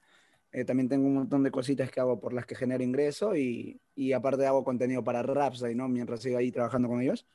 Eh, 0.51 0.65
también 0.65 0.89
tengo 0.89 1.05
un 1.07 1.13
montón 1.13 1.43
de 1.43 1.51
cositas 1.51 1.91
que 1.91 1.99
hago 1.99 2.19
por 2.19 2.33
las 2.33 2.45
que 2.45 2.55
genero 2.55 2.83
ingreso 2.83 3.35
y, 3.35 3.79
y 3.95 4.13
aparte 4.13 4.45
hago 4.47 4.63
contenido 4.63 5.03
para 5.03 5.21
Rapsay, 5.21 5.75
¿no? 5.75 5.87
Mientras 5.87 6.21
sigo 6.21 6.37
ahí 6.37 6.51
trabajando 6.51 6.87
con 6.87 7.01
ellos 7.01 7.27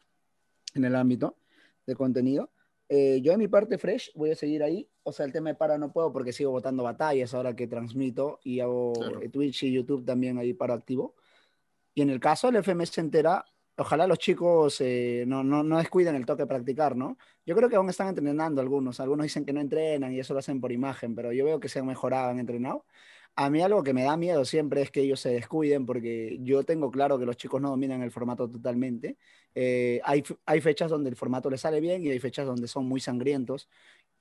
en 0.74 0.84
el 0.84 0.96
ámbito 0.96 1.36
de 1.86 1.94
contenido. 1.94 2.50
Eh, 2.88 3.20
yo 3.22 3.32
en 3.32 3.38
mi 3.38 3.48
parte 3.48 3.78
fresh 3.78 4.12
voy 4.14 4.30
a 4.30 4.36
seguir 4.36 4.62
ahí. 4.62 4.88
O 5.02 5.12
sea, 5.12 5.26
el 5.26 5.32
tema 5.32 5.50
de 5.50 5.54
para 5.54 5.78
no 5.78 5.92
puedo 5.92 6.12
porque 6.12 6.32
sigo 6.32 6.50
votando 6.50 6.82
batallas 6.82 7.34
ahora 7.34 7.56
que 7.56 7.66
transmito 7.66 8.40
y 8.42 8.60
hago 8.60 8.92
eh, 9.22 9.28
Twitch 9.28 9.64
y 9.64 9.72
YouTube 9.72 10.04
también 10.04 10.38
ahí 10.38 10.52
para 10.52 10.74
activo. 10.74 11.14
Y 11.94 12.02
en 12.02 12.10
el 12.10 12.20
caso 12.20 12.50
del 12.50 12.62
FMS 12.62 12.98
entera, 12.98 13.44
ojalá 13.76 14.06
los 14.06 14.18
chicos 14.18 14.80
eh, 14.80 15.24
no, 15.26 15.42
no, 15.44 15.62
no, 15.62 15.78
descuiden 15.78 16.14
el 16.14 16.26
toque 16.26 16.46
practicar, 16.46 16.96
¿no? 16.96 17.18
Yo 17.46 17.56
creo 17.56 17.68
que 17.68 17.76
aún 17.76 17.90
están 17.90 18.08
entrenando 18.08 18.60
algunos. 18.60 19.00
Algunos 19.00 19.24
dicen 19.24 19.44
que 19.44 19.52
no 19.52 19.60
entrenan 19.60 20.12
y 20.12 20.20
eso 20.20 20.32
lo 20.34 20.40
hacen 20.40 20.60
por 20.60 20.72
imagen, 20.72 21.14
pero 21.14 21.32
yo 21.32 21.44
veo 21.44 21.60
que 21.60 21.68
se 21.68 21.80
han 21.80 21.86
mejorado, 21.86 22.30
han 22.30 22.38
entrenado. 22.38 22.84
A 23.36 23.50
mí 23.50 23.62
algo 23.62 23.82
que 23.82 23.92
me 23.92 24.04
da 24.04 24.16
miedo 24.16 24.44
siempre 24.44 24.82
es 24.82 24.90
que 24.92 25.00
ellos 25.00 25.18
se 25.20 25.30
descuiden 25.30 25.86
porque 25.86 26.38
yo 26.40 26.62
tengo 26.64 26.90
claro 26.90 27.18
que 27.18 27.26
los 27.26 27.36
chicos 27.36 27.60
no 27.60 27.70
dominan 27.70 28.02
el 28.02 28.12
formato 28.12 28.48
totalmente. 28.48 29.18
Eh, 29.56 30.00
hay, 30.04 30.22
hay 30.46 30.60
fechas 30.60 30.90
donde 30.90 31.10
el 31.10 31.16
formato 31.16 31.50
les 31.50 31.60
sale 31.62 31.80
bien 31.80 32.04
y 32.04 32.10
hay 32.10 32.20
fechas 32.20 32.46
donde 32.46 32.68
son 32.68 32.86
muy 32.86 33.00
sangrientos 33.00 33.68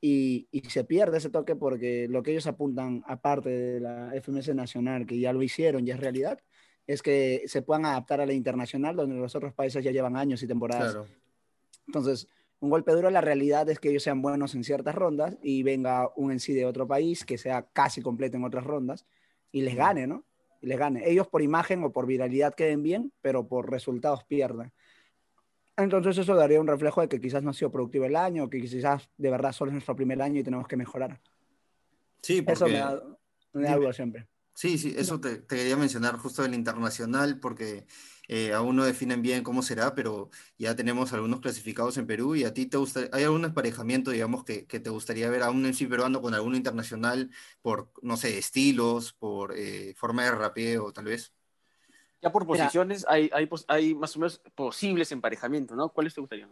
y, 0.01 0.47
y, 0.51 0.61
se 0.69 0.83
pierde 0.83 1.17
ese 1.17 1.29
toque 1.29 1.55
porque 1.55 2.07
lo 2.09 2.23
que 2.23 2.31
ellos 2.31 2.47
apuntan, 2.47 3.03
aparte 3.07 3.49
de 3.49 3.79
la 3.79 4.11
FMS 4.15 4.53
Nacional, 4.55 5.05
que 5.05 5.19
ya 5.19 5.31
lo 5.31 5.41
hicieron, 5.43 5.85
ya 5.85 5.95
es 5.95 6.01
realidad, 6.01 6.39
es 6.88 7.02
que 7.02 7.43
se 7.48 7.62
puedan 7.62 7.86
adaptar 7.86 8.22
a 8.22 8.26
la 8.26 8.34
internacional, 8.34 8.96
donde 8.96 9.15
los 9.15 9.36
otros 9.36 9.54
países 9.54 9.84
ya 9.84 9.91
llevan 9.91 10.17
años 10.17 10.43
y 10.43 10.48
temporadas. 10.48 10.98
Entonces, 11.88 12.28
un 12.60 12.69
golpe 12.69 12.93
duro, 12.93 13.10
la 13.10 13.22
realidad 13.22 13.69
es 13.69 13.80
que 13.80 13.89
ellos 13.89 14.04
sean 14.04 14.22
buenos 14.22 14.56
en 14.56 14.63
ciertas 14.63 14.96
rondas 14.96 15.38
y 15.41 15.63
venga 15.63 16.10
un 16.15 16.32
en 16.32 16.39
sí 16.39 16.54
de 16.54 16.65
otro 16.65 16.88
país 16.88 17.26
que 17.26 17.38
sea 17.38 17.67
casi 17.74 18.02
completo 18.02 18.38
en 18.38 18.46
otras 18.46 18.63
rondas 18.63 19.06
y 19.52 19.62
les 19.62 19.76
gane, 19.76 20.08
¿no? 20.08 20.24
Y 20.62 20.67
les 20.67 20.80
gane. 20.80 21.10
Ellos 21.10 21.28
por 21.28 21.41
imagen 21.41 21.84
o 21.84 21.91
por 21.91 22.06
viralidad 22.06 22.56
queden 22.56 22.82
bien, 22.82 23.12
pero 23.22 23.48
por 23.48 23.69
resultados 23.69 24.24
pierden. 24.24 24.72
Entonces 25.76 26.17
eso 26.17 26.36
daría 26.36 26.62
un 26.62 26.67
reflejo 26.67 27.02
de 27.02 27.10
que 27.10 27.19
quizás 27.19 27.43
no 27.43 27.50
ha 27.50 27.54
sido 27.54 27.72
productivo 27.72 28.06
el 28.06 28.15
año, 28.15 28.50
que 28.50 28.62
quizás 28.62 29.10
de 29.17 29.30
verdad 29.30 29.52
solo 29.52 29.72
es 29.72 29.74
nuestro 29.74 29.96
primer 29.96 30.22
año 30.22 30.39
y 30.39 30.43
tenemos 30.43 30.67
que 30.67 30.78
mejorar. 30.78 31.19
Sí, 32.22 32.41
porque... 32.41 32.54
Eso 32.54 32.67
me 32.67 32.78
da, 32.78 33.04
me 33.54 33.63
da 33.63 33.76
duda 33.76 33.91
siempre. 33.91 34.28
Sí, 34.55 34.77
sí, 34.77 34.93
eso 34.97 35.19
te, 35.19 35.37
te, 35.39 35.55
quería 35.57 35.75
mencionar 35.77 36.17
justo 36.17 36.43
del 36.43 36.53
internacional, 36.53 37.39
porque 37.39 37.85
eh, 38.27 38.53
aún 38.53 38.75
no 38.75 38.85
definen 38.85 39.21
bien 39.21 39.43
cómo 39.43 39.63
será, 39.63 39.95
pero 39.95 40.29
ya 40.57 40.75
tenemos 40.75 41.11
algunos 41.11 41.41
clasificados 41.41 41.97
en 41.97 42.05
Perú 42.07 42.35
y 42.35 42.43
a 42.43 42.53
ti 42.53 42.67
te 42.67 42.77
gusta, 42.77 43.01
¿hay 43.11 43.23
algún 43.23 43.45
emparejamiento, 43.45 44.11
digamos, 44.11 44.43
que, 44.45 44.65
que 44.67 44.79
te 44.79 44.89
gustaría 44.91 45.29
ver 45.29 45.41
a 45.43 45.49
un 45.49 45.65
MC 45.65 45.87
peruano 45.87 46.21
con 46.21 46.33
algún 46.35 46.55
internacional 46.55 47.31
por, 47.61 47.91
no 48.03 48.15
sé, 48.15 48.37
estilos, 48.37 49.13
por 49.13 49.53
eh, 49.57 49.93
forma 49.97 50.23
de 50.23 50.31
rapeo, 50.31 50.93
tal 50.93 51.05
vez? 51.05 51.33
Ya 52.23 52.31
por 52.31 52.47
posiciones 52.47 53.05
hay, 53.09 53.29
hay, 53.33 53.49
hay, 53.67 53.93
más 53.93 54.15
o 54.15 54.19
menos 54.19 54.41
posibles 54.55 55.12
emparejamientos, 55.12 55.75
¿no? 55.75 55.89
¿Cuáles 55.89 56.13
te 56.13 56.21
gustaría? 56.21 56.47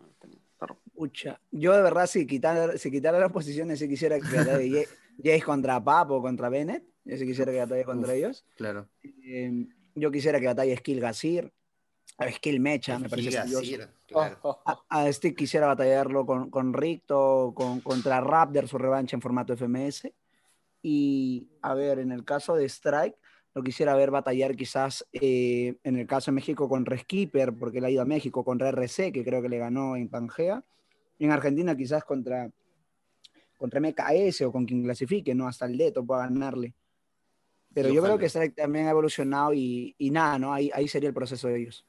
Pucha, 0.94 1.40
yo 1.50 1.74
de 1.74 1.82
verdad, 1.82 2.08
si 2.08 2.28
quitara, 2.28 2.78
si 2.78 2.92
quitara 2.92 3.18
las 3.18 3.32
posiciones, 3.32 3.80
si 3.80 3.88
quisiera 3.88 4.20
que 4.20 4.86
Jace 5.24 5.42
contra 5.44 5.82
Papo 5.82 6.16
o 6.16 6.22
contra 6.22 6.50
Bennett, 6.50 6.84
yo 7.06 7.16
sí 7.16 7.26
quisiera 7.26 7.54
que 7.54 7.60
batalle 7.60 7.86
contra 7.86 8.14
ellos. 8.14 8.46
Claro. 8.58 8.90
Eh, 9.02 9.66
yo 9.96 10.12
quisiera 10.12 10.42
que 10.42 10.48
batalle 10.48 10.76
Skill 10.76 11.00
Gazir, 11.00 11.54
Skill 12.32 12.60
Mecha, 12.60 13.00
me 13.00 13.08
parece 13.08 13.32
Gazir, 13.32 13.88
claro. 14.08 14.62
a, 14.66 14.84
a 14.90 15.14
Stick 15.14 15.38
quisiera 15.38 15.68
batallarlo 15.68 16.26
con, 16.26 16.50
con 16.50 16.74
Ricto, 16.74 17.54
con, 17.56 17.80
contra 17.80 18.20
Raptor, 18.20 18.68
su 18.68 18.78
revancha 18.78 19.16
en 19.16 19.22
formato 19.22 19.56
FMS. 19.56 20.12
Y 20.84 21.48
a 21.62 21.74
ver, 21.76 22.00
en 22.00 22.12
el 22.12 22.26
caso 22.26 22.56
de 22.56 22.66
Strike, 22.66 23.18
lo 23.54 23.64
quisiera 23.64 23.96
ver 23.96 24.12
batallar 24.12 24.56
quizás 24.56 25.06
eh, 25.12 25.76
en 25.84 25.98
el 25.98 26.08
caso 26.08 26.32
de 26.32 26.36
México 26.36 26.70
con 26.70 26.86
Reskeeper, 26.86 27.54
porque 27.54 27.80
él 27.80 27.86
ha 27.86 27.90
ido 27.90 28.02
a 28.02 28.06
México 28.06 28.44
contra 28.44 28.70
RC, 28.70 29.12
que 29.12 29.24
creo 29.24 29.42
que 29.42 29.50
le 29.50 29.58
ganó 29.58 29.96
en 29.96 30.08
Pangea. 30.08 30.64
En 31.20 31.32
Argentina 31.32 31.76
quizás 31.76 32.04
contra, 32.04 32.50
contra 33.58 33.82
MKS 33.82 34.42
o 34.44 34.52
con 34.52 34.66
quien 34.66 34.84
clasifique, 34.84 35.36
¿no? 35.36 35.48
Hasta 35.48 35.66
el 35.66 35.78
Leto 35.78 36.06
pueda 36.06 36.22
ganarle. 36.22 36.74
Pero 37.74 37.90
yo 37.90 38.02
creo 38.02 38.18
que 38.18 38.26
Strike 38.26 38.56
también 38.56 38.88
ha 38.88 38.92
evolucionado 38.92 39.54
y, 39.54 39.96
y 39.98 40.10
nada, 40.12 40.38
¿no? 40.38 40.54
Ahí, 40.54 40.70
ahí 40.74 40.88
sería 40.88 41.08
el 41.08 41.14
proceso 41.14 41.48
de 41.48 41.62
ellos. 41.62 41.86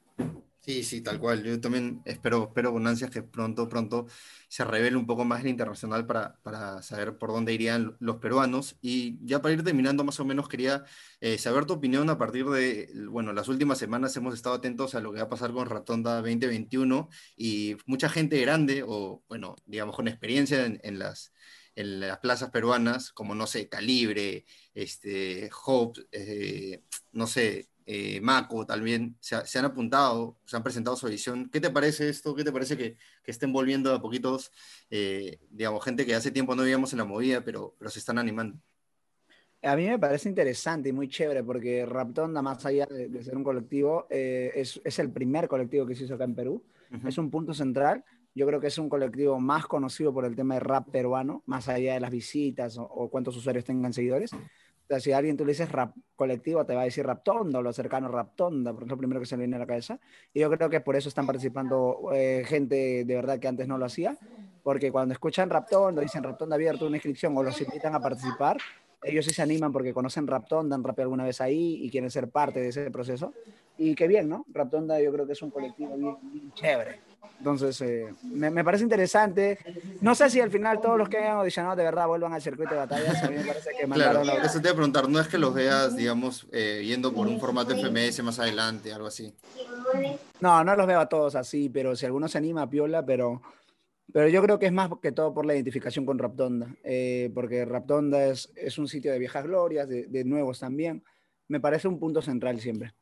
Sí, 0.65 0.85
sí, 0.85 1.01
tal 1.03 1.19
cual. 1.19 1.43
Yo 1.43 1.61
también 1.61 2.03
espero, 2.05 2.45
espero 2.45 2.71
con 2.73 2.87
ansias 2.87 3.11
que 3.11 3.25
pronto, 3.25 3.69
pronto 3.69 4.07
se 4.47 4.65
revele 4.65 4.97
un 4.97 5.07
poco 5.07 5.25
más 5.25 5.41
el 5.41 5.49
internacional 5.49 6.07
para, 6.07 6.39
para 6.43 6.81
saber 6.83 7.19
por 7.19 7.33
dónde 7.33 7.53
irían 7.53 7.97
los 7.99 8.19
peruanos. 8.19 8.77
Y 8.81 9.19
ya 9.27 9.43
para 9.43 9.55
ir 9.55 9.65
terminando, 9.65 10.05
más 10.05 10.21
o 10.21 10.25
menos 10.25 10.49
quería 10.49 10.85
eh, 11.21 11.37
saber 11.39 11.65
tu 11.65 11.73
opinión 11.73 12.09
a 12.11 12.19
partir 12.19 12.47
de, 12.47 12.93
bueno, 13.11 13.33
las 13.33 13.49
últimas 13.49 13.79
semanas 13.79 14.17
hemos 14.17 14.35
estado 14.35 14.55
atentos 14.55 14.95
a 14.95 15.01
lo 15.01 15.11
que 15.13 15.19
va 15.19 15.25
a 15.25 15.29
pasar 15.29 15.53
con 15.53 15.69
Ratonda 15.69 16.21
2021 16.21 17.09
y 17.37 17.77
mucha 17.87 18.09
gente 18.09 18.41
grande 18.41 18.85
o, 18.87 19.25
bueno, 19.29 19.57
digamos, 19.67 19.97
con 19.97 20.07
experiencia 20.07 20.65
en, 20.65 20.99
las 21.01 21.33
en 21.75 21.99
las 22.01 22.19
plazas 22.19 22.51
peruanas, 22.51 23.11
como 23.13 23.35
no 23.35 23.49
sé, 23.49 23.69
Calibre, 23.69 24.45
este, 24.75 25.51
Hope, 25.65 26.03
eh, 26.13 26.85
no 27.13 27.27
sé, 27.27 27.69
eh, 27.87 28.21
Maco 28.21 28.67
también, 28.67 29.17
se, 29.21 29.45
se, 29.47 29.59
han 29.59 29.65
apuntado, 29.65 30.39
se 30.45 30.57
han 30.57 30.63
presentado 30.63 30.97
su 30.97 31.09
edición. 31.09 31.49
¿Qué 31.51 31.61
te 31.61 31.71
parece 31.71 32.09
esto? 32.09 32.35
¿Qué 32.35 32.45
te 32.45 32.53
parece 32.53 32.77
que, 32.77 32.97
que 33.23 33.31
estén 33.31 33.53
volviendo 33.53 33.95
a 33.95 34.01
poquitos, 34.01 34.53
eh, 34.91 35.39
digamos, 35.51 35.85
gente 35.85 36.07
que 36.07 36.15
hace 36.15 36.31
tiempo 36.31 36.55
no 36.55 36.63
veíamos 36.63 36.93
en 36.93 36.99
la 36.99 37.05
movida, 37.05 37.43
pero, 37.45 37.75
pero 37.79 37.91
se 37.91 37.99
están 37.99 38.19
animando? 38.19 38.59
A 39.63 39.77
mí 39.77 39.87
me 39.87 39.99
parece 39.99 40.29
interesante 40.29 40.89
y 40.89 40.93
muy 40.93 41.09
chévere 41.09 41.45
porque 41.45 41.87
Raptonda, 41.87 42.43
más 42.43 42.67
allá 42.67 42.87
de, 42.87 43.09
de 43.09 43.23
ser 43.23 43.37
un 43.37 43.45
colectivo, 43.45 44.07
eh, 44.11 44.51
es, 44.55 44.81
es, 44.85 44.99
el 44.99 45.11
primer 45.11 45.47
colectivo 45.47 45.87
que 45.87 45.95
se 45.95 46.05
hizo 46.05 46.15
acá 46.15 46.25
en 46.25 46.35
Perú. 46.35 46.65
Uh 46.91 46.97
-huh. 46.97 47.09
Es 47.09 47.17
un 47.17 47.31
punto 47.31 47.55
central 47.55 48.05
Yo 48.35 48.47
creo 48.47 48.61
que 48.61 48.67
es 48.67 48.79
un 48.79 48.89
colectivo 48.89 49.39
más 49.39 49.67
conocido 49.67 50.13
por 50.13 50.25
el 50.25 50.35
tema 50.35 50.55
de 50.55 50.61
rap 50.61 50.89
peruano, 50.91 51.43
más 51.47 51.69
allá 51.69 51.95
de 51.95 52.01
las 52.01 52.11
visitas 52.11 52.77
o, 52.79 52.85
o 52.85 53.09
cuántos 53.09 53.37
usuarios 53.37 53.65
tengan 53.65 53.93
seguidores. 53.93 54.31
Sea, 54.93 55.01
si 55.01 55.13
alguien 55.13 55.39
tú 55.39 55.47
le 55.47 55.53
dices 55.53 55.73
rap 55.73 55.97
colectivo, 56.15 56.67
te 56.67 56.75
va 56.75 56.83
a 56.83 56.85
decir 56.85 57.07
Raptonda 57.07 57.63
lo 57.63 57.73
cercano 57.73 58.09
Raptonda, 58.09 58.73
porque 58.73 58.85
es 58.85 58.91
lo 58.91 58.99
primero 58.99 59.21
que 59.21 59.25
se 59.25 59.37
le 59.39 59.45
viene 59.45 59.57
a 59.57 59.61
la 59.61 59.67
cabeza. 59.67 59.99
Y 60.35 60.41
yo 60.41 60.51
creo 60.51 60.69
que 60.69 60.83
por 60.83 60.97
eso 60.97 61.09
están 61.09 61.25
participando 61.27 62.11
eh, 62.13 62.43
gente 62.45 63.07
de 63.07 63.15
verdad 63.15 63.39
que 63.39 63.49
antes 63.49 63.67
no 63.67 63.79
lo 63.79 63.87
hacía, 63.87 64.19
porque 64.63 64.93
cuando 64.93 65.15
escuchan 65.15 65.49
Raptonda, 65.49 66.03
dicen 66.03 66.23
Raptonda 66.23 66.57
abierto 66.57 66.87
una 66.87 66.99
inscripción 66.99 67.35
o 67.39 67.43
los 67.43 67.59
invitan 67.63 67.95
a 67.95 68.01
participar, 68.01 68.59
ellos 69.03 69.25
sí 69.25 69.33
se 69.33 69.41
animan 69.41 69.73
porque 69.73 69.95
conocen 69.95 70.27
Raptonda, 70.27 70.77
han 70.77 70.85
rapeado 70.85 71.07
alguna 71.07 71.25
vez 71.25 71.41
ahí 71.41 71.79
y 71.83 71.89
quieren 71.89 72.11
ser 72.11 72.29
parte 72.29 72.61
de 72.61 72.69
ese 72.69 72.91
proceso. 72.91 73.33
Y 73.79 73.95
qué 73.95 74.07
bien, 74.07 74.29
¿no? 74.29 74.45
Raptonda 74.53 75.01
yo 75.01 75.11
creo 75.11 75.27
que 75.27 75.33
es 75.33 75.41
un 75.41 75.51
colectivo 75.51 75.97
bien, 75.97 76.19
bien 76.31 76.53
chévere. 76.53 77.01
Entonces, 77.43 77.81
eh, 77.81 78.15
me, 78.23 78.51
me, 78.51 78.63
parece 78.63 78.85
interesante. 78.85 79.59
No 80.01 80.15
sé 80.15 80.31
si 80.31 80.41
al 80.41 80.53
final 80.53 80.81
todos 80.81 80.97
los 80.97 81.09
que 81.09 81.19
hayan 81.19 81.39
audicionado 81.39 81.75
de 81.75 81.83
verdad 81.83 82.07
vuelvan 82.07 82.33
al 82.33 82.41
circuito 82.41 82.71
de 82.71 82.77
batallas. 82.77 83.21
A 83.21 83.29
mí 83.29 83.35
me 83.35 83.45
parece 83.45 83.71
que 83.77 83.85
claro, 83.89 84.23
eso 84.23 84.61
te 84.61 84.69
voy 84.69 84.71
a 84.71 84.75
preguntar. 84.75 85.09
No 85.09 85.19
es 85.19 85.27
que 85.27 85.39
los 85.39 85.53
veas, 85.53 85.97
digamos, 85.97 86.47
eh, 86.53 86.85
yendo 86.87 87.13
por 87.13 87.27
un 87.27 87.41
formato 87.41 87.75
FMS 87.75 88.23
más 88.23 88.39
adelante, 88.39 88.93
algo 88.93 89.09
así. 89.09 89.35
No, 90.39 90.63
no 90.63 90.77
los 90.77 90.87
veo 90.87 91.01
a 91.01 91.09
todos 91.09 91.35
así, 91.35 91.69
pero 91.69 91.97
si 91.97 92.07
alguno 92.07 92.29
se 92.29 92.39
anima, 92.39 92.71
piola, 92.71 93.05
pero... 93.05 93.43
Pero 94.13 94.29
yo 94.29 94.43
creo 94.43 94.59
que 94.59 94.67
es 94.67 94.73
más 94.73 94.91
que 95.01 95.11
todo 95.11 95.33
por 95.33 95.47
la 95.47 95.55
identificación 95.55 96.05
con 96.05 96.19
Raptonda, 96.19 96.69
eh, 96.85 97.31
porque 97.35 97.65
Raptonda 97.65 98.27
es, 98.27 98.53
es, 98.57 98.77
un 98.77 98.87
sitio 98.87 99.11
de 99.11 99.19
viejas 99.19 99.43
glorias, 99.45 99.89
de, 99.89 100.07
de 100.07 100.25
nuevos 100.25 100.61
también. 100.61 101.03
Me 101.49 101.61
parece 101.61 101.89
un 101.89 101.99
punto 101.99 102.21
central 102.21 102.61
siempre. 102.61 102.93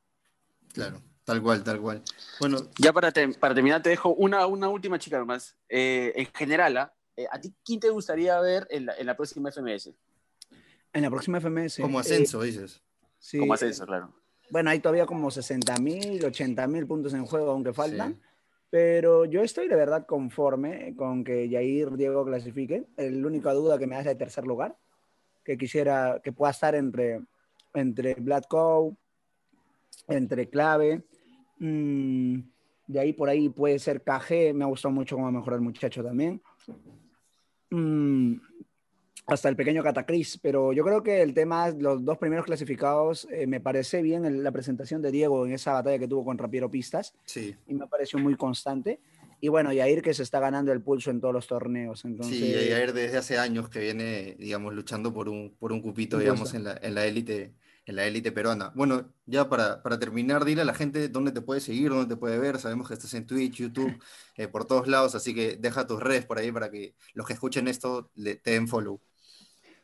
Claro. 0.73 1.03
Tal 1.31 1.43
cual, 1.43 1.63
tal 1.63 1.81
cual. 1.81 2.03
Bueno, 2.41 2.59
ya 2.77 2.93
para, 2.93 3.13
te, 3.13 3.29
para 3.29 3.55
terminar 3.55 3.81
te 3.81 3.91
dejo 3.91 4.13
una, 4.15 4.49
una 4.49 4.69
última 4.69 4.99
chica 4.99 5.17
nomás. 5.17 5.57
Eh, 5.69 6.13
en 6.17 6.27
general, 6.35 6.91
eh, 7.17 7.27
¿a 7.31 7.41
ti 7.41 7.55
quién 7.65 7.79
te 7.79 7.89
gustaría 7.89 8.41
ver 8.41 8.67
en 8.69 8.87
la, 8.87 8.97
en 8.97 9.07
la, 9.07 9.17
próxima 9.17 9.53
FMS? 9.53 9.93
En 10.93 11.03
la 11.03 11.09
próxima 11.09 11.41
FMS. 11.41 11.79
Como 11.83 12.01
ascenso, 12.01 12.43
eh, 12.43 12.47
dices. 12.47 12.83
Sí, 13.21 13.39
como 13.39 13.55
ascenso, 13.55 13.87
claro. 13.87 14.13
Bueno, 14.51 14.71
hay 14.71 14.81
todavía 14.81 15.07
como 15.07 15.31
60 15.31 15.77
mil, 15.79 16.25
80 16.25 16.67
mil 16.67 16.85
puntos 16.89 17.15
en 17.15 17.25
juego, 17.25 17.53
aunque 17.53 17.73
faltan. 17.73 18.15
Sí. 18.15 18.21
Pero 18.71 19.25
yo 19.25 19.43
estoy 19.43 19.69
de 19.69 19.77
verdad 19.77 20.07
conforme 20.07 20.97
con 20.97 21.23
que 21.23 21.49
Jair 21.49 21.93
Diego 21.93 22.25
clasifique. 22.25 22.89
La 22.97 23.25
única 23.25 23.53
duda 23.53 23.79
que 23.79 23.87
me 23.87 23.95
hace 23.95 24.09
de 24.09 24.15
tercer 24.17 24.49
lugar, 24.49 24.77
que 25.45 25.57
quisiera 25.57 26.21
que 26.25 26.33
pueda 26.33 26.51
estar 26.51 26.75
entre, 26.75 27.21
entre 27.73 28.15
Black 28.15 28.49
Cow, 28.49 28.97
entre 30.09 30.49
Clave, 30.49 31.05
Mm, 31.61 32.41
de 32.89 33.01
ahí 33.01 33.13
por 33.13 33.29
ahí 33.29 33.49
puede 33.49 33.79
ser 33.79 34.03
KG, 34.03 34.53
me 34.53 34.65
ha 34.65 34.67
gustado 34.67 34.93
mucho 34.93 35.15
cómo 35.15 35.31
mejoró 35.31 35.55
el 35.55 35.63
muchacho 35.63 36.03
también. 36.03 36.43
Mm, 37.71 38.35
hasta 39.27 39.49
el 39.49 39.55
pequeño 39.55 39.83
Catacris, 39.83 40.39
pero 40.43 40.73
yo 40.73 40.85
creo 40.85 41.03
que 41.03 41.23
el 41.23 41.35
tema, 41.35 41.71
los 41.71 42.05
dos 42.05 42.19
primeros 42.19 42.47
clasificados, 42.47 43.29
eh, 43.31 43.47
me 43.47 43.61
parece 43.61 44.03
bien 44.03 44.25
en 44.25 44.43
la 44.43 44.51
presentación 44.51 45.03
de 45.03 45.13
Diego 45.13 45.47
en 45.47 45.53
esa 45.53 45.75
batalla 45.75 45.99
que 45.99 46.09
tuvo 46.09 46.25
con 46.25 46.37
Rapiero 46.37 46.69
Pistas. 46.71 47.15
Sí. 47.27 47.55
Y 47.69 47.75
me 47.75 47.87
pareció 47.87 48.19
muy 48.19 48.35
constante. 48.37 48.99
Y 49.41 49.49
bueno, 49.49 49.73
Yair 49.73 50.03
que 50.03 50.13
se 50.13 50.23
está 50.23 50.41
ganando 50.41 50.73
el 50.73 50.83
pulso 50.83 51.11
en 51.11 51.21
todos 51.21 51.33
los 51.33 51.47
torneos. 51.47 52.05
Entonces... 52.05 52.37
Sí, 52.37 52.69
Yair 52.71 52.93
desde 52.93 53.19
hace 53.19 53.39
años 53.39 53.69
que 53.69 53.79
viene, 53.79 54.35
digamos, 54.39 54.75
luchando 54.75 55.15
por 55.15 55.29
un, 55.29 55.55
por 55.59 55.73
un 55.73 55.81
cupito, 55.81 56.19
digamos, 56.19 56.53
en 56.55 56.65
la, 56.65 56.79
en 56.83 56.95
la 56.95 57.07
élite 57.07 57.53
en 57.87 57.97
la 57.97 58.07
élite 58.07 58.33
peruana. 58.33 58.73
Bueno, 58.75 59.13
ya 59.27 59.49
para, 59.49 59.83
para, 59.83 59.99
terminar, 59.99 60.45
dile 60.45 60.63
a 60.63 60.65
la 60.65 60.75
gente 60.75 61.09
dónde 61.09 61.33
te 61.33 61.41
puede 61.43 61.61
seguir, 61.61 61.91
dónde 61.91 62.15
te 62.15 62.19
puede 62.19 62.39
ver. 62.39 62.59
Sabemos 62.59 62.89
que 62.89 62.95
estás 62.95 63.15
en 63.15 63.27
Twitch, 63.27 63.57
YouTube, 63.57 64.03
eh, 64.37 64.49
por 64.49 64.65
todos 64.67 64.89
lados, 64.89 65.15
así 65.15 65.35
que 65.35 65.57
deja 65.57 65.87
tus 65.87 66.01
redes 66.01 66.27
por 66.27 66.39
ahí 66.39 66.53
para 66.53 66.71
que 66.71 66.95
los 67.15 67.27
que 67.27 67.33
escuchen 67.35 67.69
esto 67.69 68.11
le, 68.15 68.37
te 68.37 68.53
den 68.53 68.69
follow. 68.69 69.01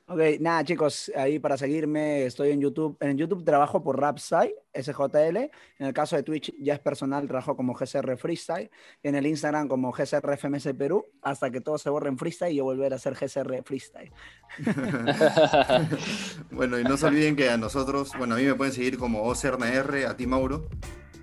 Ok, 0.09 0.21
nada 0.39 0.63
chicos, 0.63 1.11
ahí 1.17 1.41
para 1.41 1.57
seguirme 1.57 2.27
estoy 2.27 2.51
en 2.53 2.61
YouTube. 2.61 2.97
En 3.01 3.19
YouTube 3.19 3.45
trabajo 3.45 3.83
por 3.83 4.01
Rapsai, 4.01 4.55
SJL. 4.73 5.37
En 5.37 5.87
el 5.87 5.93
caso 5.93 6.15
de 6.15 6.23
Twitch 6.23 6.55
ya 6.61 6.75
es 6.75 6.79
personal, 6.79 7.27
trabajo 7.27 7.57
como 7.57 7.75
GCR 7.75 8.17
Freestyle. 8.17 8.71
En 9.03 9.17
el 9.17 9.27
Instagram 9.27 9.67
como 9.67 9.91
GCR 9.91 10.39
FMS 10.39 10.75
Perú, 10.79 11.05
hasta 11.23 11.51
que 11.51 11.61
todo 11.61 11.77
se 11.77 11.91
borre 11.91 12.09
en 12.09 12.19
Freestyle 12.19 12.53
y 12.53 12.59
yo 12.59 12.65
volver 12.65 12.93
a 12.93 12.97
hacer 12.97 13.15
GCR 13.15 13.65
Freestyle. 13.65 14.13
bueno, 16.53 16.79
y 16.79 16.85
no 16.85 16.97
se 16.97 17.07
olviden 17.07 17.35
que 17.35 17.51
a 17.51 17.57
nosotros, 17.57 18.13
bueno, 18.17 18.37
a 18.37 18.39
mí 18.39 18.45
me 18.45 18.55
pueden 18.55 18.73
seguir 18.73 18.99
como 18.99 19.25
OCERNR, 19.25 20.07
a 20.07 20.17
ti 20.17 20.29
Mauro. 20.29 20.69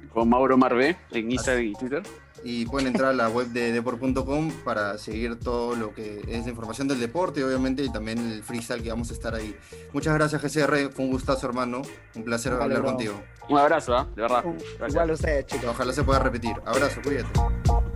Como 0.09 0.25
Mauro 0.25 0.57
Marvé 0.57 0.97
en 1.11 1.31
Instagram 1.31 1.63
y 1.67 1.73
Twitter 1.73 2.03
y 2.43 2.65
pueden 2.65 2.87
entrar 2.87 3.09
a 3.09 3.13
la 3.13 3.29
web 3.29 3.47
de 3.47 3.71
deport.com 3.71 4.51
para 4.63 4.97
seguir 4.97 5.39
todo 5.39 5.75
lo 5.75 5.93
que 5.93 6.21
es 6.27 6.43
la 6.43 6.49
información 6.49 6.87
del 6.87 6.99
deporte, 6.99 7.43
obviamente, 7.43 7.83
y 7.83 7.91
también 7.91 8.19
el 8.19 8.43
freestyle 8.43 8.83
que 8.83 8.89
vamos 8.89 9.09
a 9.11 9.13
estar 9.13 9.33
ahí. 9.33 9.55
Muchas 9.93 10.13
gracias, 10.13 10.41
GCR. 10.41 10.91
Fue 10.91 11.05
un 11.05 11.11
gustazo, 11.11 11.47
hermano. 11.47 11.81
Un 12.15 12.23
placer 12.23 12.51
vale, 12.53 12.63
hablar 12.63 12.81
bro. 12.81 12.89
contigo. 12.91 13.23
Un 13.49 13.57
abrazo, 13.57 13.97
¿eh? 13.97 14.05
de 14.15 14.21
verdad. 14.21 14.43
Igual 14.87 15.09
a 15.09 15.13
ustedes, 15.13 15.45
chicos. 15.45 15.69
Ojalá 15.69 15.93
se 15.93 16.03
pueda 16.03 16.19
repetir. 16.19 16.55
Abrazo, 16.65 17.01
cuídate. 17.03 17.92